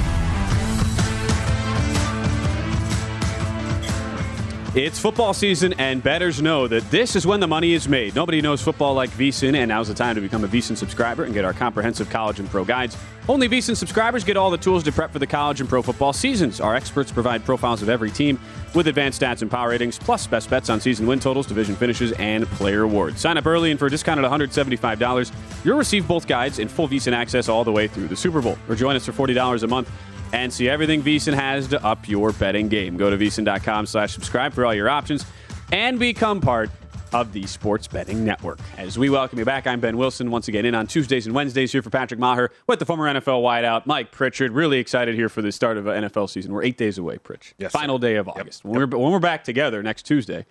[4.73, 8.15] It's football season, and bettors know that this is when the money is made.
[8.15, 11.33] Nobody knows football like VSIN, and now's the time to become a VSIN subscriber and
[11.33, 12.95] get our comprehensive college and pro guides.
[13.27, 16.13] Only VSIN subscribers get all the tools to prep for the college and pro football
[16.13, 16.61] seasons.
[16.61, 18.39] Our experts provide profiles of every team
[18.73, 22.13] with advanced stats and power ratings, plus best bets on season win totals, division finishes,
[22.13, 23.19] and player awards.
[23.19, 25.33] Sign up early, and for a discount discounted $175,
[25.65, 28.57] you'll receive both guides and full VSIN access all the way through the Super Bowl.
[28.69, 29.91] Or join us for $40 a month
[30.33, 32.97] and see everything VSIN has to up your betting game.
[32.97, 35.25] Go to VSIN.com slash subscribe for all your options
[35.71, 36.69] and become part
[37.13, 38.59] of the Sports Betting Network.
[38.77, 41.71] As we welcome you back, I'm Ben Wilson, once again in on Tuesdays and Wednesdays
[41.71, 44.51] here for Patrick Maher with the former NFL wideout, Mike Pritchard.
[44.53, 46.53] Really excited here for the start of NFL season.
[46.53, 47.53] We're eight days away, Pritch.
[47.57, 48.63] Yes, Final day of August.
[48.63, 50.45] When, we're, when we're back together next Tuesday,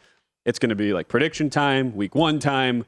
[0.45, 2.85] it's going to be like prediction time, week one time.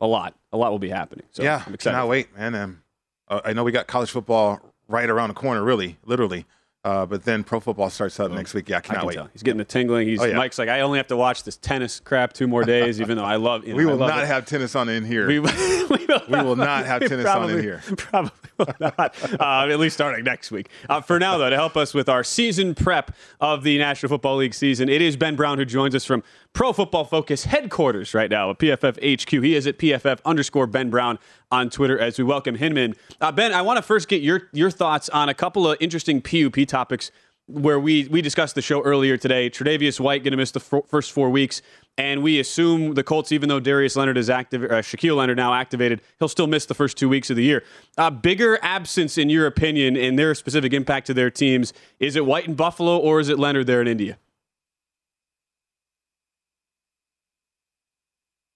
[0.00, 0.34] A lot.
[0.52, 1.26] A lot will be happening.
[1.30, 1.94] So yeah, I'm excited.
[1.94, 2.54] cannot wait, man.
[2.54, 2.82] Um,
[3.28, 6.46] uh, I know we got college football right around the corner, really, literally.
[6.84, 8.68] Uh, but then pro football starts up next week.
[8.68, 9.14] Yeah, I I cannot can wait.
[9.14, 9.28] tell.
[9.32, 10.08] He's getting the tingling.
[10.08, 10.36] He's Oh, yeah.
[10.36, 13.24] Mike's like, I only have to watch this tennis crap two more days, even though
[13.24, 13.62] I love.
[13.64, 14.26] You know, We will love not it.
[14.26, 15.28] have tennis on in here.
[15.28, 15.46] We, we
[16.08, 17.82] will, We will not have tennis on in here.
[17.96, 19.14] Probably will not.
[19.40, 20.70] Uh, at least starting next week.
[20.88, 24.38] Uh, for now, though, to help us with our season prep of the National Football
[24.38, 28.30] League season, it is Ben Brown who joins us from Pro Football Focus headquarters right
[28.30, 29.30] now at PFF HQ.
[29.42, 31.18] He is at PFF underscore Ben Brown
[31.50, 32.94] on Twitter as we welcome him in.
[33.20, 36.20] Uh, ben, I want to first get your your thoughts on a couple of interesting
[36.20, 37.10] PUP topics
[37.46, 39.48] where we we discussed the show earlier today.
[39.48, 41.62] Tre'Davious White going to miss the f- first four weeks,
[41.96, 45.54] and we assume the Colts, even though Darius Leonard is active, uh, Shaquille Leonard now
[45.54, 47.64] activated, he'll still miss the first two weeks of the year.
[47.96, 52.26] A bigger absence, in your opinion, in their specific impact to their teams, is it
[52.26, 54.18] White in Buffalo or is it Leonard there in India?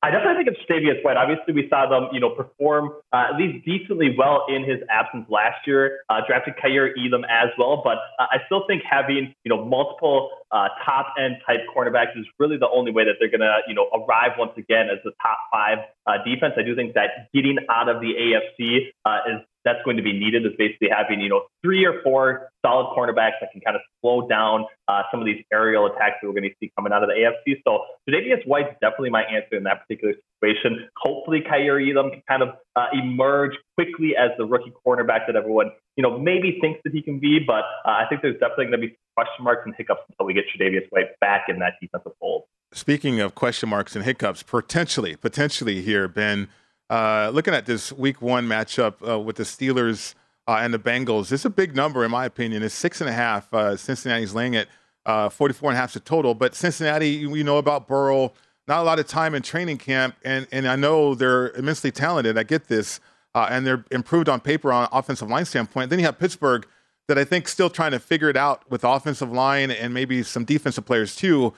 [0.07, 1.17] I definitely think it's Tre'Davious White.
[1.17, 5.27] Obviously, we saw them, you know, perform uh, at least decently well in his absence
[5.29, 5.99] last year.
[6.09, 10.31] Uh, drafted Kaiir Elam as well, but uh, I still think having, you know, multiple
[10.53, 13.75] uh, top end type cornerbacks is really the only way that they're going to, you
[13.75, 16.55] know, arrive once again as the top five uh, defense.
[16.57, 20.13] I do think that getting out of the AFC uh, is that's going to be
[20.13, 23.83] needed is basically having, you know, three or four solid cornerbacks that can kind of
[24.01, 27.03] slow down uh, some of these aerial attacks that we're going to see coming out
[27.03, 27.61] of the AFC.
[27.67, 30.89] So Tre'Davious White's definitely my answer in that particular situation.
[30.97, 35.73] Hopefully Kaiir Elam can kind of uh, emerge quickly as the rookie cornerback that everyone,
[35.97, 38.81] you know, maybe thinks that he can be, but uh, I think there's definitely going
[38.81, 42.13] to be question marks and hiccups until we get Tre'Davious White back in that defensive
[42.21, 42.45] fold.
[42.73, 46.49] Speaking of question marks and hiccups, potentially, potentially here, Ben,
[46.91, 50.15] uh, looking at this week one matchup uh, with the Steelers
[50.47, 52.63] uh, and the Bengals, it's a big number in my opinion.
[52.63, 53.53] It's six and a half.
[53.53, 54.69] Uh, Cincinnati's laying it
[55.05, 56.35] uh, 44 and a half to total.
[56.35, 58.33] But Cincinnati, we know about Burrow,
[58.69, 62.37] not a lot of time in training camp, and and I know they're immensely talented.
[62.37, 63.01] I get this,
[63.35, 65.91] uh, and they're improved on paper on offensive line standpoint.
[65.91, 66.67] Then you have Pittsburgh,
[67.09, 70.45] that I think still trying to figure it out with offensive line and maybe some
[70.45, 71.55] defensive players too.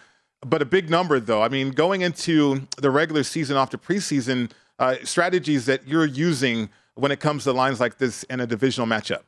[0.46, 1.42] But a big number though.
[1.42, 7.12] I mean, going into the regular season to preseason uh, strategies that you're using when
[7.12, 9.22] it comes to lines like this in a divisional matchup?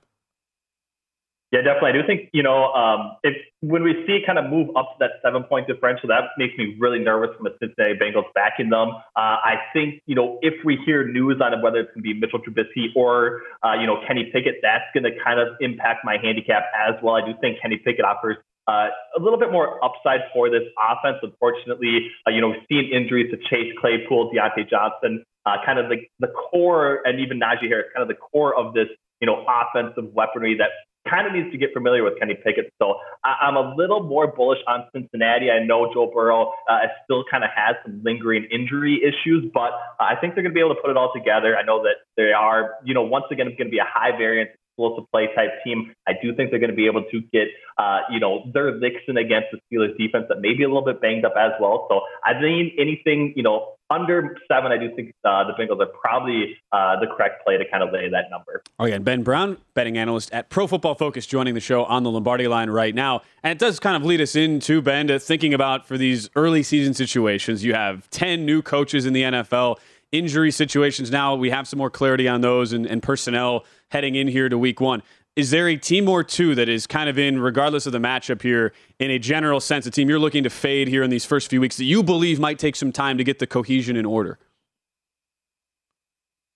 [1.53, 1.91] Yeah, definitely.
[1.91, 4.97] I do think, you know, um, if when we see kind of move up to
[5.01, 8.91] that seven point differential, that makes me really nervous from a Cincinnati Bengals backing them.
[9.17, 12.15] Uh, I think, you know, if we hear news on whether it's going to be
[12.15, 16.19] Mitchell Trubisky or, uh, you know, Kenny Pickett, that's going to kind of impact my
[16.23, 17.17] handicap as well.
[17.17, 18.37] I do think Kenny Pickett offers
[18.69, 18.87] uh,
[19.19, 21.19] a little bit more upside for this offense.
[21.21, 25.89] Unfortunately, uh, you know, we've seen injuries to Chase Claypool, Diontae Johnson, uh, kind of
[25.89, 28.89] the, the core, and even Najee Harris, kind of the core of this,
[29.21, 30.71] you know, offensive weaponry that
[31.09, 32.73] kind of needs to get familiar with Kenny Pickett.
[32.81, 35.51] So I, am a little more bullish on Cincinnati.
[35.51, 40.05] I know Joe Burrow uh, still kind of has some lingering injury issues, but uh,
[40.05, 41.57] I think they're going to be able to put it all together.
[41.57, 44.17] I know that they are, you know, once again, it's going to be a high
[44.17, 44.51] variance
[44.81, 45.93] explosive play type team.
[46.07, 47.49] I do think they're going to be able to get,
[47.79, 50.85] uh, you know, their licks in against the Steelers defense that may be a little
[50.85, 51.87] bit banged up as well.
[51.91, 55.87] So I think anything, you know, under seven, I do think uh, the Bengals are
[55.87, 58.63] probably uh, the correct play to kind of lay that number.
[58.79, 58.95] Oh, yeah.
[58.95, 62.47] And Ben Brown, betting analyst at Pro Football Focus, joining the show on the Lombardi
[62.47, 63.23] line right now.
[63.43, 66.63] And it does kind of lead us into, Ben, to thinking about for these early
[66.63, 67.65] season situations.
[67.65, 69.79] You have 10 new coaches in the NFL
[70.13, 71.35] injury situations now.
[71.35, 74.81] We have some more clarity on those and, and personnel heading in here to week
[74.81, 75.03] one.
[75.41, 78.43] Is there a team or two that is kind of in, regardless of the matchup
[78.43, 81.49] here, in a general sense, a team you're looking to fade here in these first
[81.49, 84.39] few weeks that you believe might take some time to get the cohesion in order?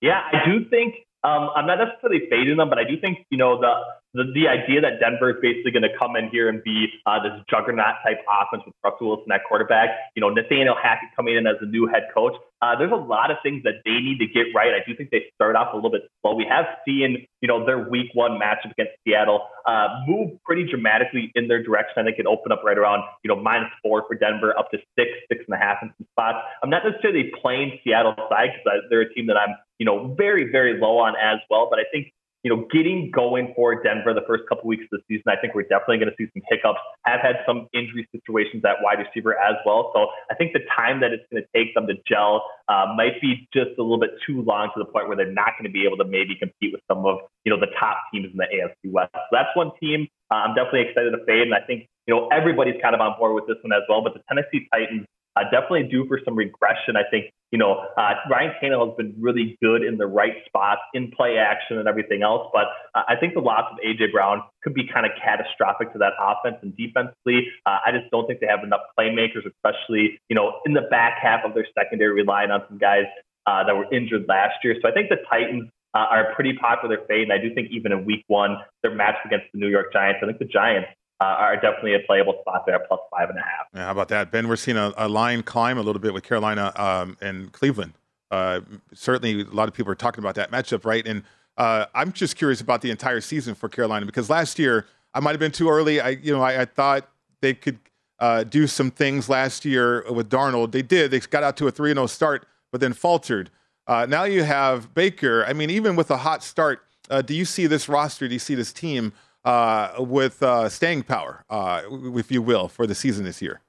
[0.03, 3.39] Yeah, I do think um, I'm not necessarily fading them, but I do think you
[3.39, 3.73] know the
[4.15, 7.21] the, the idea that Denver is basically going to come in here and be uh,
[7.23, 9.91] this juggernaut type offense with Russell Wilson at quarterback.
[10.15, 12.35] You know, Nathaniel Hackett coming in as a new head coach.
[12.63, 14.73] Uh, there's a lot of things that they need to get right.
[14.73, 16.35] I do think they start off a little bit slow.
[16.35, 21.31] We have seen, you know, their week one matchup against Seattle uh, move pretty dramatically
[21.35, 21.95] in their direction.
[21.99, 24.79] I think it opened up right around, you know, minus four for Denver, up to
[24.97, 26.39] six, six and a half in some spots.
[26.63, 30.51] I'm not necessarily playing Seattle side because they're a team that I'm, you know, very,
[30.51, 31.67] very low on as well.
[31.69, 35.03] But I think you know, getting going for Denver the first couple weeks of the
[35.09, 36.79] season, I think we're definitely going to see some hiccups.
[37.09, 39.91] Have had some injury situations at wide receiver as well.
[39.97, 43.19] So I think the time that it's going to take them to gel uh, might
[43.21, 45.73] be just a little bit too long to the point where they're not going to
[45.73, 48.47] be able to maybe compete with some of, you know, the top teams in the
[48.47, 49.11] AFC West.
[49.15, 51.47] So that's one team uh, I'm definitely excited to fade.
[51.49, 54.03] And I think, you know, everybody's kind of on board with this one as well.
[54.03, 56.97] But the Tennessee Titans, uh, definitely due for some regression.
[56.97, 60.81] I think, you know, uh, Ryan Tannehill has been really good in the right spots
[60.95, 62.49] in play action and everything else.
[62.53, 64.11] But uh, I think the loss of A.J.
[64.13, 67.47] Brown could be kind of catastrophic to that offense and defensively.
[67.67, 71.19] Uh, I just don't think they have enough playmakers, especially, you know, in the back
[71.23, 73.05] half of their secondary, relying on some guys
[73.47, 74.77] uh, that were injured last year.
[74.81, 77.23] So I think the Titans uh, are a pretty popular fade.
[77.23, 80.21] And I do think even in week one, their match against the New York Giants,
[80.23, 80.89] I think the Giants
[81.21, 83.67] uh, are definitely a playable spot there, plus five and a half.
[83.75, 84.49] Yeah, how about that, Ben?
[84.49, 87.95] We're seeing a, a line climb a little bit with Carolina um, and Cleveland.
[88.31, 88.61] Uh,
[88.93, 91.07] certainly, a lot of people are talking about that matchup, right?
[91.07, 91.23] And
[91.57, 95.31] uh, I'm just curious about the entire season for Carolina because last year I might
[95.31, 96.01] have been too early.
[96.01, 97.09] I, you know, I, I thought
[97.41, 97.79] they could
[98.19, 100.73] uh, do some things last year with Darnold.
[100.73, 101.11] They did.
[101.11, 103.51] They got out to a three and zero oh start, but then faltered.
[103.87, 105.45] Uh, now you have Baker.
[105.47, 108.27] I mean, even with a hot start, uh, do you see this roster?
[108.27, 109.13] Do you see this team?
[109.45, 111.83] Uh, with uh, staying power, uh,
[112.17, 113.61] if you will, for the season this year?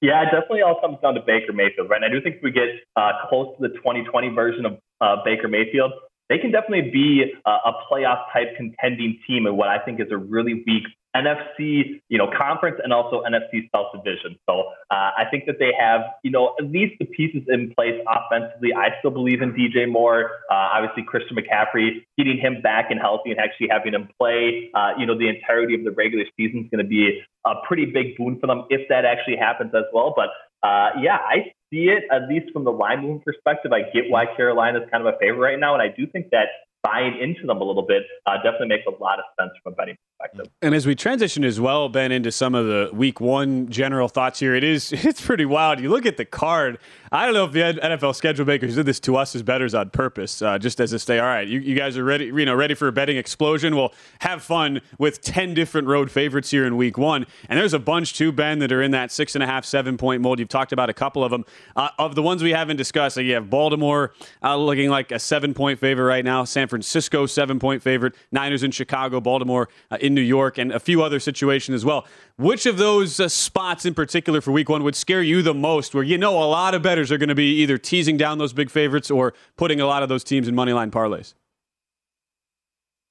[0.00, 2.02] Yeah, it definitely all comes down to Baker Mayfield, right?
[2.02, 5.22] And I do think if we get uh, close to the 2020 version of uh,
[5.24, 5.92] Baker Mayfield,
[6.28, 10.08] they can definitely be a, a playoff type contending team in what I think is
[10.10, 10.84] a really weak
[11.14, 14.38] NFC, you know, conference and also NFC South division.
[14.48, 18.00] So uh, I think that they have, you know, at least the pieces in place
[18.08, 18.72] offensively.
[18.74, 20.30] I still believe in DJ Moore.
[20.50, 24.92] Uh, obviously, Christian McCaffrey, getting him back and healthy and actually having him play, uh,
[24.98, 28.16] you know, the entirety of the regular season is going to be a pretty big
[28.16, 30.14] boon for them if that actually happens as well.
[30.16, 30.30] But
[30.66, 33.72] uh, yeah, I see it at least from the line movement perspective.
[33.72, 36.30] I get why Carolina is kind of a favorite right now, and I do think
[36.30, 36.48] that
[36.82, 39.76] buying into them a little bit uh, definitely makes a lot of sense from a
[39.76, 40.52] betting perspective.
[40.62, 44.40] And as we transition as well, Ben, into some of the week one general thoughts
[44.40, 45.80] here, it is it's pretty wild.
[45.80, 46.78] You look at the card.
[47.10, 49.90] I don't know if the NFL schedule makers did this to us as bettors on
[49.90, 51.18] purpose, uh, just as a stay.
[51.18, 53.76] All right, you, you guys are ready, you know, ready for a betting explosion.
[53.76, 57.78] Well, have fun with ten different road favorites here in week one, and there's a
[57.78, 60.38] bunch too, Ben, that are in that six and a half, seven point mold.
[60.38, 61.44] You've talked about a couple of them.
[61.76, 64.12] Uh, of the ones we haven't discussed, you have Baltimore
[64.42, 66.44] uh, looking like a seven point favorite right now.
[66.44, 68.14] San Francisco seven point favorite.
[68.32, 72.06] Niners in Chicago, Baltimore uh, in New York, and a few other situations as well.
[72.38, 75.94] Which of those uh, spots in particular for week one would scare you the most,
[75.94, 78.54] where you know a lot of bettors are going to be either teasing down those
[78.54, 81.34] big favorites or putting a lot of those teams in moneyline parlays?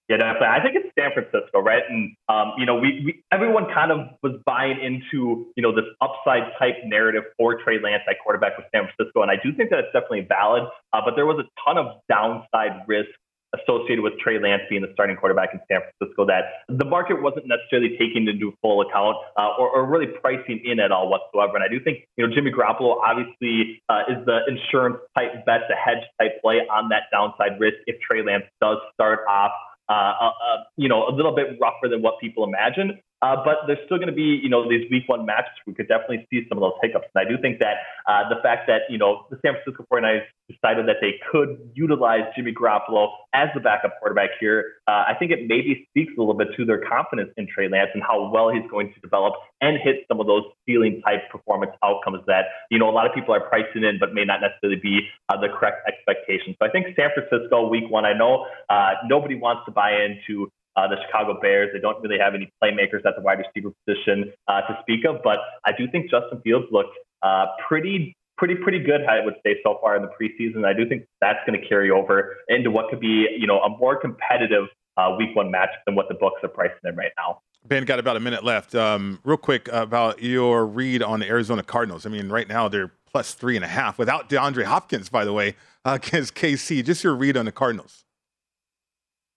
[0.10, 0.48] Yeah, definitely.
[0.48, 1.84] I think it's San Francisco, right?
[1.88, 5.86] And um, you know, we, we everyone kind of was buying into you know this
[6.02, 9.70] upside type narrative for Trey Lance at quarterback with San Francisco, and I do think
[9.70, 10.64] that it's definitely valid.
[10.92, 13.10] Uh, but there was a ton of downside risk
[13.54, 17.48] associated with Trey Lance being the starting quarterback in San Francisco that the market wasn't
[17.48, 21.56] necessarily taking into full account uh, or, or, really pricing in at all whatsoever.
[21.56, 25.62] And I do think, you know, Jimmy Garoppolo obviously uh, is the insurance type bet,
[25.68, 29.52] the hedge type play on that downside risk if Trey Lance does start off
[29.92, 32.98] uh, uh, uh, you know, a little bit rougher than what people imagine.
[33.22, 35.54] Uh, but there's still going to be, you know, these week one matches.
[35.68, 37.08] We could definitely see some of those hiccups.
[37.14, 40.26] And I do think that uh, the fact that, you know, the San Francisco 49ers
[40.50, 45.32] decided that they could utilize Jimmy Garoppolo as the backup quarterback here, uh, I think
[45.32, 48.50] it maybe speaks a little bit to their confidence in Trey Lance and how well
[48.50, 52.80] he's going to develop and hit some of those ceiling type performance outcomes that, you
[52.80, 55.48] know, a lot of people are pricing in, but may not necessarily be uh, the
[55.48, 56.56] correct expectations.
[56.60, 60.52] So I think San Francisco week one, I know uh, nobody wants to buy into
[60.76, 61.70] uh, the Chicago Bears.
[61.74, 65.22] They don't really have any playmakers at the wide receiver position uh, to speak of,
[65.24, 69.02] but I do think Justin Fields looked uh, pretty, pretty, pretty good.
[69.06, 70.66] I would say so far in the preseason.
[70.66, 73.70] I do think that's going to carry over into what could be, you know, a
[73.70, 74.66] more competitive
[74.98, 77.42] uh, Week One match than what the books are pricing in right now.
[77.66, 78.74] Ben, got about a minute left.
[78.74, 82.06] Um, real quick about your read on the Arizona Cardinals.
[82.06, 85.34] I mean, right now they're plus three and a half without DeAndre Hopkins, by the
[85.34, 85.56] way,
[85.86, 86.84] uh, against KC.
[86.84, 88.06] Just your read on the Cardinals.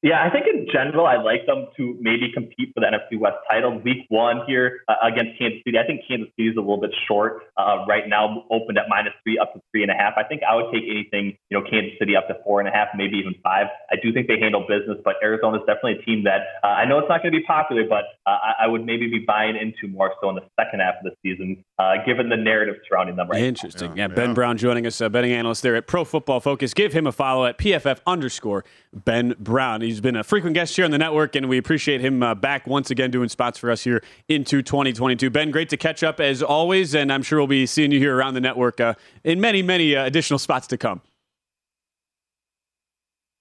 [0.02, 3.36] Yeah, I think in general, I'd like them to maybe compete for the NFC West
[3.48, 3.78] title.
[3.80, 5.78] Week one here uh, against Kansas City.
[5.78, 9.12] I think Kansas City is a little bit short uh, right now, opened at minus
[9.22, 10.14] three up to three and a half.
[10.16, 12.72] I think I would take anything, you know, Kansas City up to four and a
[12.72, 13.66] half, maybe even five.
[13.90, 16.84] I do think they handle business, but Arizona is definitely a team that uh, I
[16.84, 19.56] know it's not going to be popular, but uh, I, I, would maybe be buying
[19.56, 23.16] into more so in the second half of the season, uh, given the narrative surrounding
[23.16, 23.90] them right Interesting.
[23.90, 23.96] Now.
[23.96, 26.74] Yeah, yeah, Ben Brown joining us, a betting analyst there at Pro Football Focus.
[26.74, 29.80] Give him a follow at PFF underscore Ben Brown.
[29.80, 32.66] He's been a frequent guest here on the network, and we appreciate him uh, back
[32.66, 35.28] once again doing spots for us here into 2022.
[35.30, 38.16] Ben, great to catch up as always, and I'm sure we'll be seeing you here
[38.16, 41.02] around the network uh, in many, many uh, additional spots to come.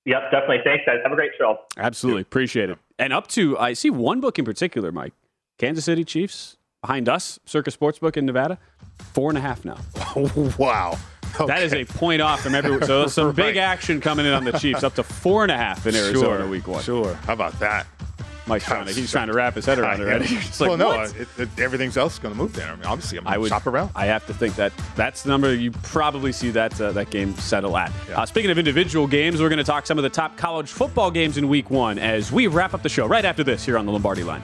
[0.05, 0.59] Yep, definitely.
[0.65, 0.97] Thanks, guys.
[1.03, 1.59] Have a great show.
[1.77, 2.23] Absolutely.
[2.23, 2.77] Appreciate it.
[2.99, 5.13] And up to, I see one book in particular, Mike
[5.57, 8.57] Kansas City Chiefs behind us, Circa Sportsbook in Nevada,
[9.13, 9.77] four and a half now.
[10.57, 10.97] wow.
[11.39, 11.45] Okay.
[11.53, 12.83] That is a point off from everyone.
[12.83, 13.35] So some right.
[13.35, 16.39] big action coming in on the Chiefs, up to four and a half in Arizona
[16.39, 16.83] sure, week one.
[16.83, 17.13] Sure.
[17.13, 17.87] How about that?
[18.45, 20.25] Mike's trying to, he's trying to wrap his head around it already.
[20.25, 22.67] It's like, well, no, it, it, everything's else is going to move there.
[22.67, 23.91] I mean, obviously, I'm going to shop around.
[23.95, 27.35] I have to think that that's the number you probably see that uh, that game
[27.35, 27.91] settle at.
[28.09, 28.21] Yeah.
[28.21, 31.09] Uh, speaking of individual games, we're going to talk some of the top college football
[31.09, 33.85] games in Week One as we wrap up the show right after this here on
[33.85, 34.43] the Lombardi Line.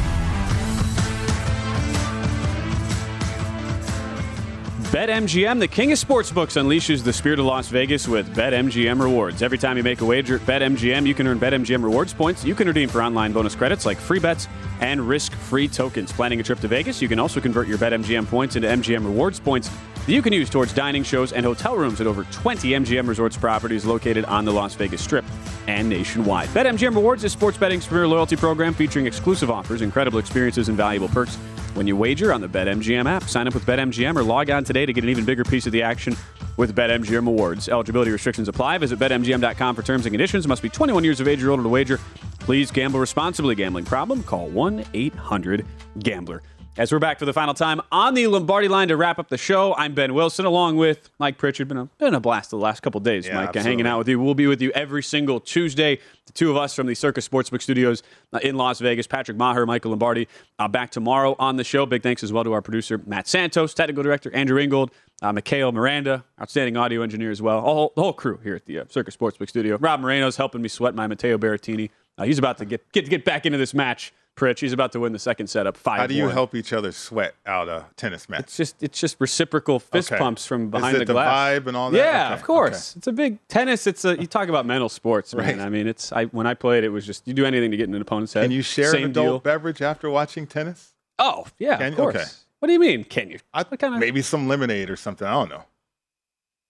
[4.91, 9.41] BetMGM, the king of sportsbooks, unleashes the spirit of Las Vegas with BetMGM rewards.
[9.41, 12.43] Every time you make a wager at BetMGM, you can earn BetMGM rewards points.
[12.43, 14.49] You can redeem for online bonus credits like free bets
[14.81, 16.11] and risk-free tokens.
[16.11, 19.39] Planning a trip to Vegas, you can also convert your BetMGM points into MGM rewards
[19.39, 23.07] points that you can use towards dining shows and hotel rooms at over 20 MGM
[23.07, 25.23] Resorts properties located on the Las Vegas Strip
[25.67, 26.49] and nationwide.
[26.49, 31.07] BetMGM Rewards is sports betting's premier loyalty program featuring exclusive offers, incredible experiences, and valuable
[31.07, 31.37] perks
[31.73, 33.23] when you wager on the BetMGM app.
[33.23, 35.71] Sign up with BetMGM or log on today to get an even bigger piece of
[35.71, 36.15] the action
[36.57, 37.69] with BetMGM Awards.
[37.69, 38.77] Eligibility restrictions apply.
[38.77, 40.47] Visit BetMGM.com for terms and conditions.
[40.47, 41.99] Must be 21 years of age or older to wager.
[42.39, 43.55] Please gamble responsibly.
[43.55, 44.23] Gambling problem?
[44.23, 45.65] Call 1 800
[45.99, 46.41] Gambler.
[46.77, 49.37] As we're back for the final time on the Lombardi line to wrap up the
[49.37, 51.67] show, I'm Ben Wilson along with Mike Pritchard.
[51.67, 53.71] Been a, been a blast the last couple days, Yeah, Mike, uh, absolutely.
[53.71, 54.19] hanging out with you.
[54.21, 55.99] We'll be with you every single Tuesday.
[56.27, 59.05] The two of us from the Circa Sportsbook Studios uh, in Las Vegas.
[59.05, 61.85] Patrick Maher, Michael Lombardi, uh, back tomorrow on the show.
[61.85, 64.91] Big thanks as well to our producer Matt Santos, technical director Andrew Ingold,
[65.21, 67.59] uh, Mikhail Miranda, outstanding audio engineer as well.
[67.59, 69.77] All, the whole crew here at the uh, Circa Sportsbook Studio.
[69.77, 71.89] Rob Moreno's helping me sweat my Matteo Berrettini.
[72.17, 74.13] Uh, he's about to get, get get back into this match.
[74.41, 75.77] Pritch, he's about to win the second setup.
[75.77, 75.99] Five.
[75.99, 78.39] How do you help each other sweat out a tennis match?
[78.41, 80.17] It's just it's just reciprocal fist Okay.
[80.19, 81.59] pumps from Is behind it the the glass.
[81.59, 81.97] vibe and all that?
[81.97, 82.95] Yeah, Okay, of course.
[82.95, 83.85] It's a big tennis.
[83.85, 85.57] It's a you talk about mental sports, man.
[85.59, 85.65] Right.
[85.65, 87.87] I mean, it's I when I played, it was just you do anything to get
[87.87, 88.41] in an opponent's head.
[88.43, 89.39] Can you share Same an adult deal.
[89.39, 90.93] beverage after watching tennis?
[91.19, 91.97] Oh yeah, Can of you?
[91.97, 92.15] course.
[92.15, 92.25] Okay.
[92.59, 93.03] What do you mean?
[93.03, 93.39] Can you?
[93.53, 95.27] I, kinda- Maybe some lemonade or something.
[95.27, 95.63] I don't know.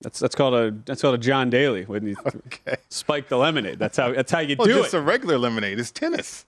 [0.01, 2.15] That's that's called a that's called a John Daly when you
[2.89, 3.77] spike the lemonade.
[3.79, 4.83] That's how that's how you Well, do just it.
[4.87, 6.45] Just a regular lemonade is tennis.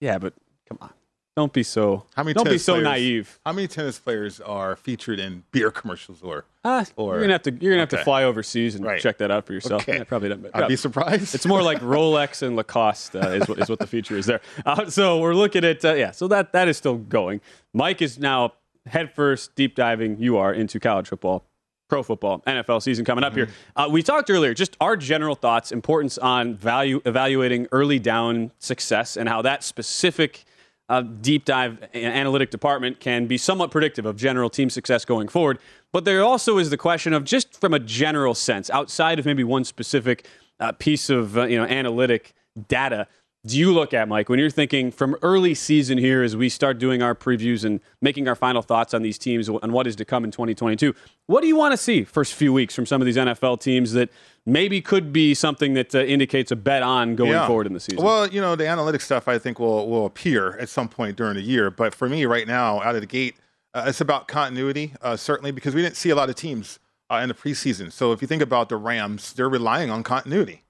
[0.00, 0.34] yeah, but
[0.78, 0.94] come on,
[1.36, 3.40] don't be so How many don't be so players- naive.
[3.46, 6.44] How many tennis players are featured in beer commercials or?
[6.64, 9.00] Ah, or you're gonna have to you're gonna have to fly overseas and Right.
[9.00, 9.82] check that out for yourself.
[9.82, 9.96] Okay.
[9.98, 10.38] Yeah, probably not.
[10.54, 11.34] I'd be surprised.
[11.34, 14.40] It's more like Rolex and Lacoste uh, is, what, is what the feature is there.
[14.64, 16.10] Uh, so we're looking at uh, yeah.
[16.12, 17.40] So that that is still going.
[17.72, 18.52] Mike is now
[18.86, 20.18] headfirst deep diving.
[20.20, 21.44] You are into college football.
[21.88, 23.48] Pro football, NFL season coming up here.
[23.76, 29.14] Uh, we talked earlier, just our general thoughts, importance on value evaluating early down success,
[29.14, 30.44] and how that specific
[30.88, 35.58] uh, deep dive analytic department can be somewhat predictive of general team success going forward.
[35.92, 39.44] But there also is the question of just from a general sense, outside of maybe
[39.44, 40.26] one specific
[40.60, 42.34] uh, piece of uh, you know analytic
[42.68, 43.06] data,
[43.44, 46.78] do you look at, Mike, when you're thinking from early season here as we start
[46.78, 50.04] doing our previews and making our final thoughts on these teams and what is to
[50.04, 50.94] come in 2022?
[51.26, 53.92] What do you want to see first few weeks from some of these NFL teams
[53.94, 54.10] that
[54.46, 57.48] maybe could be something that uh, indicates a bet on going Yeah.
[57.48, 58.04] forward in the season?
[58.04, 61.34] Well, you know, the analytics stuff I think will will appear at some point during
[61.34, 61.68] the year.
[61.68, 63.34] But for me, right now, out of the gate,
[63.74, 66.78] uh, it's about continuity, uh, certainly because we didn't see a lot of teams
[67.10, 67.90] uh, in the preseason.
[67.90, 70.62] So if you think about the Rams, they're relying on continuity.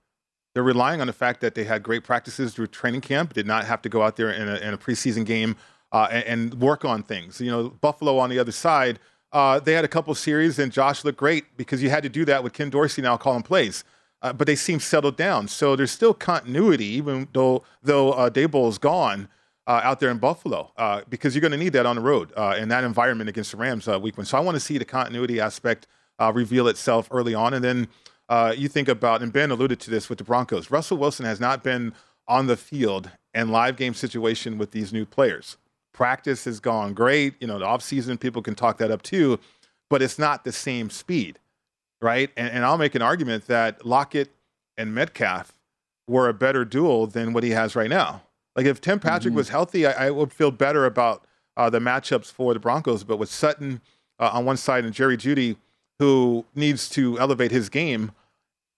[0.54, 3.64] They're relying on the fact that they had great practices through training camp, did not
[3.64, 5.56] have to go out there in a, in a preseason game
[5.92, 7.40] uh, and, and work on things.
[7.40, 8.98] You know, Buffalo on the other side,
[9.32, 12.24] uh, they had a couple series and Josh looked great because you had to do
[12.26, 13.84] that with Ken Dorsey now calling plays.
[14.20, 15.48] Uh, but they seem settled down.
[15.48, 19.28] So there's still continuity, even though though uh, Daboll is gone
[19.66, 22.32] uh, out there in Buffalo, uh, because you're going to need that on the road
[22.36, 24.24] uh, in that environment against the Rams week one.
[24.24, 25.88] So I want to see the continuity aspect
[26.32, 27.88] reveal itself early on, and then
[28.28, 30.70] uh, you think about, and Ben alluded to this with the Broncos.
[30.70, 31.92] Russell Wilson has not been
[32.28, 35.56] on the field and live game situation with these new players.
[35.92, 37.34] Practice has gone great.
[37.40, 39.38] You know, the offseason, people can talk that up too,
[39.90, 41.38] but it's not the same speed,
[42.00, 42.30] right?
[42.36, 44.30] And, and I'll make an argument that Lockett
[44.76, 45.52] and Metcalf
[46.08, 48.22] were a better duel than what he has right now.
[48.56, 52.32] Like if Tim Patrick was healthy, I, I would feel better about uh, the matchups
[52.32, 53.04] for the Broncos.
[53.04, 53.80] But with Sutton
[54.18, 55.56] uh, on one side and Jerry Jeudy,
[56.02, 58.12] who needs to elevate his game,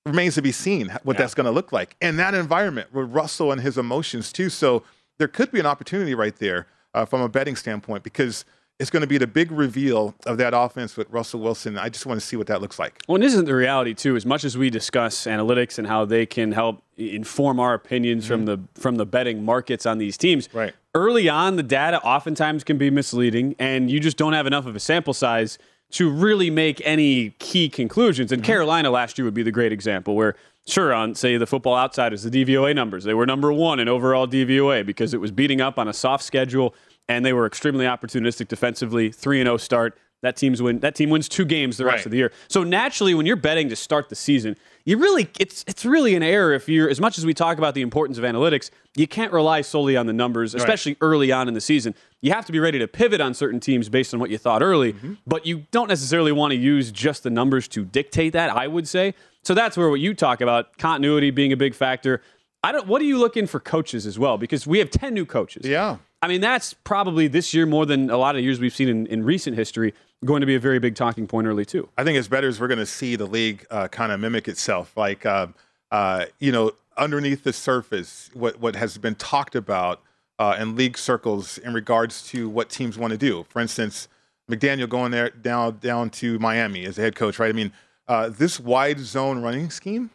[0.06, 1.96] remains to be seen what that's going to look like.
[2.02, 4.50] And that environment with Russell and his emotions too.
[4.50, 4.82] So
[5.18, 8.44] there could be an opportunity right there uh, from a betting standpoint because
[8.80, 11.78] it's going to be the big reveal of that offense with Russell Wilson.
[11.78, 13.00] I just want to see what that looks like.
[13.08, 14.16] Well, and isn't the reality too?
[14.16, 18.44] As much as we discuss analytics and how they can help inform our opinions from
[18.46, 20.58] the from the betting markets on these teams, Mm-hmm.
[20.58, 20.72] right?
[20.96, 24.76] Early on, the data oftentimes can be misleading, and you just don't have enough of
[24.76, 25.58] a sample size
[25.94, 28.30] to really make any key conclusions.
[28.30, 28.34] Mm-hmm.
[28.34, 30.36] And Carolina last year would be the great example where.
[30.66, 34.26] Sure, on say the Football Outsiders, the DVOA numbers, they were number one in overall
[34.26, 36.74] DVOA because it was beating up on a soft schedule,
[37.06, 39.12] and they were extremely opportunistic defensively.
[39.12, 39.98] Three and zero start.
[40.24, 40.80] That team's win.
[40.80, 42.06] That team wins two games the rest Right.
[42.06, 42.32] of the year.
[42.48, 44.56] So naturally, when you're betting to start the season,
[44.86, 47.74] you really it's it's really an error if you're as much as we talk about
[47.74, 50.60] the importance of analytics, you can't rely solely on the numbers, Right.
[50.60, 51.94] especially early on in the season.
[52.22, 54.62] You have to be ready to pivot on certain teams based on what you thought
[54.62, 55.12] early, Mm-hmm.
[55.26, 58.50] but you don't necessarily want to use just the numbers to dictate that.
[58.50, 59.52] I would say so.
[59.54, 62.22] That's where what you talk about continuity being a big factor.
[62.62, 62.86] I don't.
[62.86, 64.38] What are you looking for coaches as well?
[64.38, 65.66] Because we have ten new coaches.
[65.66, 65.98] Yeah.
[66.24, 69.06] I mean, that's probably this year more than a lot of years we've seen in,
[69.08, 69.92] in recent history
[70.24, 71.86] going to be a very big talking point early too.
[71.98, 74.96] I think as bettors, we're going to see the league uh, kind of mimic itself.
[74.96, 75.48] Like, uh,
[75.90, 80.00] uh, you know, underneath the surface, what, what has been talked about
[80.38, 83.44] uh, in league circles in regards to what teams want to do.
[83.50, 84.08] For instance,
[84.50, 87.50] McDaniel going there down down to Miami as a head coach, right?
[87.50, 87.70] I mean,
[88.08, 90.08] uh, this wide zone running scheme,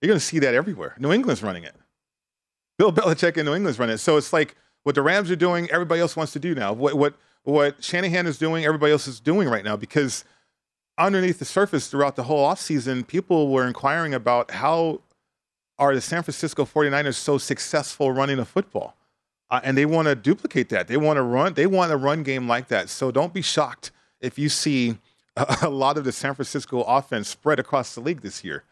[0.00, 0.94] you're going to see that everywhere.
[1.00, 1.74] New England's running it.
[2.78, 3.98] Bill Belichick in New England's running it.
[3.98, 4.54] So it's like
[4.86, 6.72] what the Rams are doing, everybody else wants to do now.
[6.72, 10.24] What what what Shanahan is doing, everybody else is doing right now because
[10.96, 15.00] underneath the surface throughout the whole offseason, people were inquiring about how
[15.76, 18.94] are the San Francisco 49ers so successful running the football?
[19.50, 20.86] Uh, and they want to duplicate that.
[20.86, 21.54] They want to run.
[21.54, 22.88] They want a run game like that.
[22.88, 24.98] So don't be shocked if you see
[25.36, 28.62] a, a lot of the San Francisco offense spread across the league this year,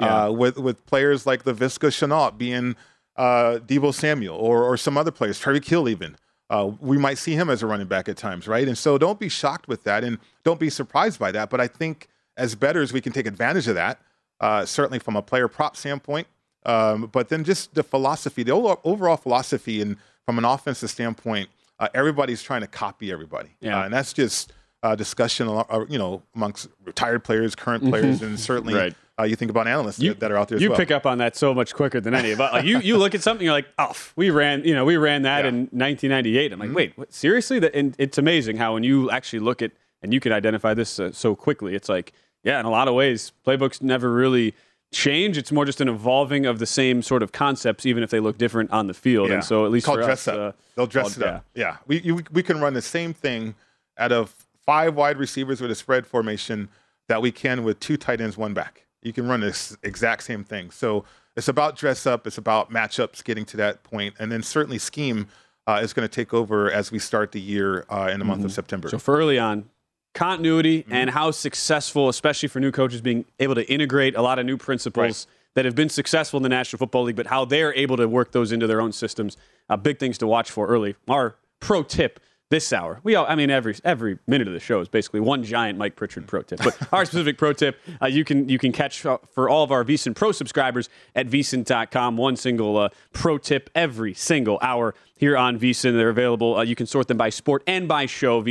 [0.00, 0.24] Yeah.
[0.26, 2.76] uh, with with players like Laviska Shenault being
[3.16, 6.16] uh, Deebo Samuel or or some other players, Tyreek Hill even.
[6.50, 8.68] Uh, we might see him as a running back at times, right?
[8.68, 11.48] And so don't be shocked with that, and don't be surprised by that.
[11.48, 14.00] But I think as bettors, we can take advantage of that,
[14.40, 16.26] uh, certainly from a player prop standpoint.
[16.66, 19.96] Um, but then just the philosophy, the overall, philosophy, and
[20.26, 21.48] from an offensive standpoint,
[21.78, 23.80] uh, everybody's trying to copy everybody, Yeah.
[23.80, 24.52] uh, and that's just
[24.84, 28.94] uh, discussion, uh, you know, amongst retired players, current players, and certainly Right.
[29.18, 30.56] Uh, you think about analysts that, that are out there.
[30.56, 30.78] as You well.
[30.78, 32.52] pick up on that so much quicker than any of us.
[32.52, 35.22] Like you, you look at something, you're like, oh, we ran, you know, we ran
[35.22, 36.52] that in 1998.
[36.52, 36.68] I'm Mm-hmm.
[36.68, 37.58] like, wait, what, seriously?
[37.58, 40.98] That and it's amazing how when you actually look at and you can identify this
[40.98, 41.74] uh, so quickly.
[41.74, 44.54] It's like, yeah, in a lot of ways, playbooks never really
[44.92, 45.36] change.
[45.38, 48.36] It's more just an evolving of the same sort of concepts, even if they look
[48.38, 49.28] different on the field.
[49.28, 49.34] Yeah.
[49.36, 50.54] And so, at least called for dress us, up.
[50.54, 51.44] uh, They'll dress called- it up.
[51.54, 53.54] Yeah, we you, we can run the same thing
[53.98, 54.34] out of
[54.64, 56.68] five wide receivers with a spread formation
[57.08, 58.86] that we can with two tight ends, one back.
[59.02, 60.70] You can run this exact same thing.
[60.70, 61.04] So
[61.36, 62.26] it's about dress up.
[62.26, 65.26] It's about matchups, getting to that point, and then certainly scheme
[65.66, 68.44] uh, is going to take over as we start the year uh, in the month
[68.44, 68.88] of September.
[68.88, 68.96] Mm-hmm.
[68.96, 69.68] So for early on,
[70.14, 70.92] continuity Mm-hmm.
[70.92, 74.56] and how successful, especially for new coaches, being able to integrate a lot of new
[74.56, 78.06] principles that have been successful in the National Football League, but how they're able to
[78.08, 79.36] work those into their own systems.
[79.68, 80.96] Uh, big things to watch for early.
[81.08, 82.20] Our pro tip
[82.52, 83.00] this hour.
[83.02, 85.96] We, all, I mean, every every minute of the show is basically one giant Mike
[85.96, 86.58] Pritchard pro tip.
[86.62, 89.72] But our specific pro tip, uh, you can you can catch uh, for all of
[89.72, 92.18] our VSiN Pro subscribers at VSiN.com.
[92.18, 95.94] One single uh, pro tip every single hour here on VSiN.
[95.94, 96.58] They're available.
[96.58, 98.40] Uh, you can sort them by sport and by show.
[98.40, 98.44] Uh,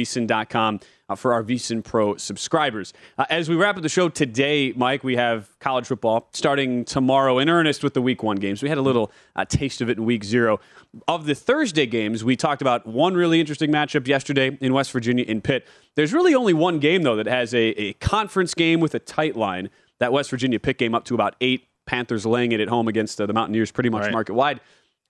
[1.16, 2.94] for our VSiN Pro subscribers.
[3.18, 7.40] Uh, as we wrap up the show today, Mike, we have college football starting tomorrow
[7.40, 8.62] in earnest with the Week One games.
[8.64, 10.60] We had a little uh, taste of it in Week Zero.
[11.08, 15.24] Of the Thursday games, we talked about one really interesting matchup yesterday in West Virginia
[15.26, 15.68] in Pitt.
[15.96, 19.36] There's really only one game though that has a, a conference game with a tight
[19.36, 19.70] line.
[20.00, 21.68] That West Virginia Pitt game up to about eight.
[21.88, 24.12] Panthers laying it at home against uh, the Mountaineers, pretty much Right.
[24.14, 24.62] market wide.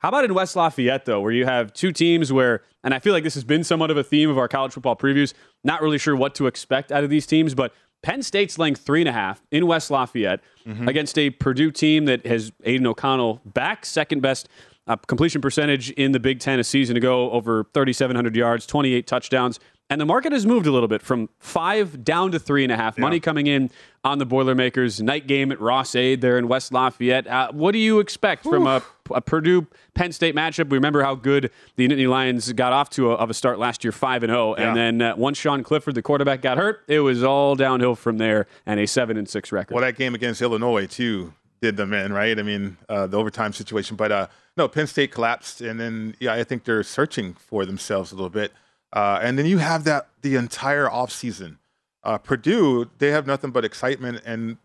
[0.01, 3.13] How about in West Lafayette, though, where you have two teams where, and I feel
[3.13, 5.33] like this has been somewhat of a theme of our college football previews,
[5.63, 7.71] not really sure what to expect out of these teams, but
[8.01, 10.87] Penn State's laying three and a half in West Lafayette Mm-hmm.
[10.87, 14.47] against a Purdue team that has Aidan O'Connell back, second best
[14.85, 19.59] uh, completion percentage in the Big Ten a season ago, over 3,700 yards, 28 touchdowns.
[19.91, 22.77] And the market has moved a little bit from five down to three and a
[22.77, 22.97] half.
[22.97, 23.69] Money coming in
[24.05, 25.01] on the Boilermakers.
[25.01, 27.27] Night game at Ross-Ade there in West Lafayette.
[27.27, 28.81] Uh, what do you expect from a,
[29.13, 30.69] a Purdue Penn State matchup?
[30.69, 33.83] We remember how good the Nittany Lions got off to a, of a start last
[33.83, 34.69] year, five and zero, Yeah.
[34.69, 38.17] and then uh, once Sean Clifford, the quarterback, got hurt, it was all downhill from
[38.17, 39.73] there, and a seven and six record.
[39.75, 42.39] Well, that game against Illinois too did them in, right?
[42.39, 43.97] I mean, uh, the overtime situation.
[43.97, 48.13] But uh, no, Penn State collapsed, and then yeah, I think they're searching for themselves
[48.13, 48.53] a little bit.
[48.93, 51.57] Uh, and then you have that the entire offseason.
[52.03, 54.57] Uh, Purdue, they have nothing but excitement, and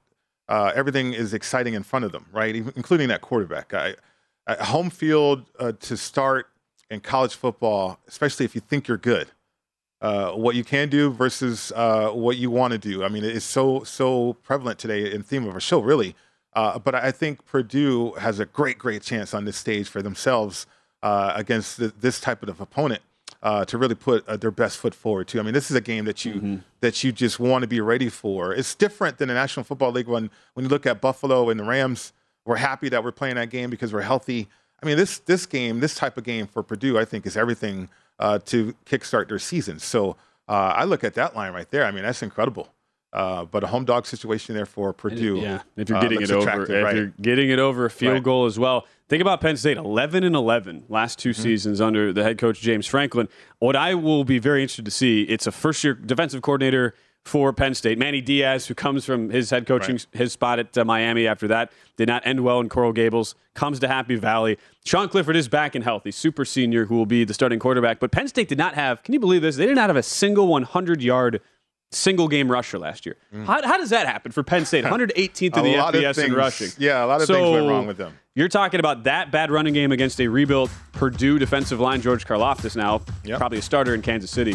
[0.49, 2.57] uh, everything is exciting in front of them, right?
[2.57, 3.75] Even- Including that quarterback.
[3.75, 3.95] I,
[4.47, 6.49] I, home field uh, to start
[6.91, 9.29] in college football, especially if you think you're good
[10.01, 13.03] uh, what you can do versus uh, what you want to do.
[13.03, 16.15] I mean, it's so so prevalent today in theme of our show, really.
[16.53, 20.67] Uh, but I think Purdue has a great, great chance on this stage for themselves
[21.03, 23.03] against th- this type of opponent
[23.43, 25.29] uh, to really put uh, their best foot forward.
[25.29, 25.39] Too.
[25.41, 28.09] I mean, this is a game that you that you just want to be ready
[28.09, 28.53] for.
[28.53, 31.65] It's different than the National Football League when when you look at Buffalo and the
[31.65, 32.13] Rams.
[32.45, 34.49] We're happy that we're playing that game because we're healthy.
[34.83, 37.89] I mean, this this game, this type of game for Purdue, I think is everything
[38.19, 39.79] uh, to kickstart their season.
[39.79, 40.17] So
[40.49, 41.85] uh, I look at that line right there.
[41.85, 42.69] I mean, that's incredible.
[43.17, 45.39] Uh, but a home dog situation there for Purdue.
[45.39, 46.95] Yeah, if you're uh, getting looks it over, if right.
[46.95, 48.23] you're getting it over a field Right.
[48.23, 48.87] goal as well.
[49.09, 52.87] Think about Penn State, 11 and 11 last 2 seasons under the head coach James
[52.87, 53.29] Franklin.
[53.59, 56.93] What I will be very interested to see, it's a first-year defensive coordinator
[57.25, 60.85] for Penn State, Manny Diaz, who comes from his head coaching his spot at uh,
[60.85, 61.27] Miami.
[61.27, 63.35] After that, did not end well in Coral Gables.
[63.55, 64.59] Comes to Happy Valley.
[64.85, 67.99] Sean Clifford is back and healthy, super senior, who will be the starting quarterback.
[67.99, 69.03] But Penn State did not have.
[69.03, 69.57] Can you believe this?
[69.57, 71.41] They did not have a single 100-yard
[71.97, 73.17] single game rusher last year.
[73.47, 74.85] How, how does that happen for Penn State?
[74.87, 75.93] 118th in Mm.
[75.93, 76.71] The FBS in rushing.
[76.79, 78.19] yeah, a lot of so things went wrong with them.
[78.35, 82.77] You're talking about that bad running game against a rebuilt Purdue defensive line, George Karlaftis
[82.77, 83.01] now,
[83.39, 84.55] probably a starter in Kansas City.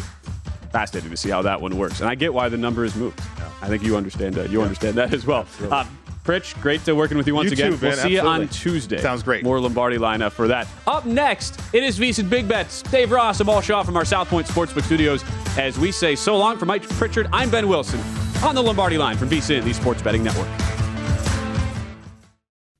[0.71, 3.19] Fascinating to see how that one works, and I get why the number is moved.
[3.61, 4.49] I think you understand that.
[4.49, 5.45] You understand that as well.
[5.69, 5.83] Uh,
[6.23, 7.71] Pritch, great to working with you once You again.
[7.71, 8.99] too, we'll see you on Tuesday.
[8.99, 9.43] Sounds great.
[9.43, 10.67] More Lombardi lineup for that.
[10.85, 12.83] Up next, it is VSiN Big Bets.
[12.83, 15.23] Dave Ross, Amal Shaw from our South Point Sportsbook studios.
[15.57, 17.99] As we say so long for Mike Pritchard, I'm Ben Wilson
[18.43, 20.47] on the Lombardi line from VSiN, the Sports Betting Network.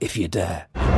[0.00, 0.97] if you dare.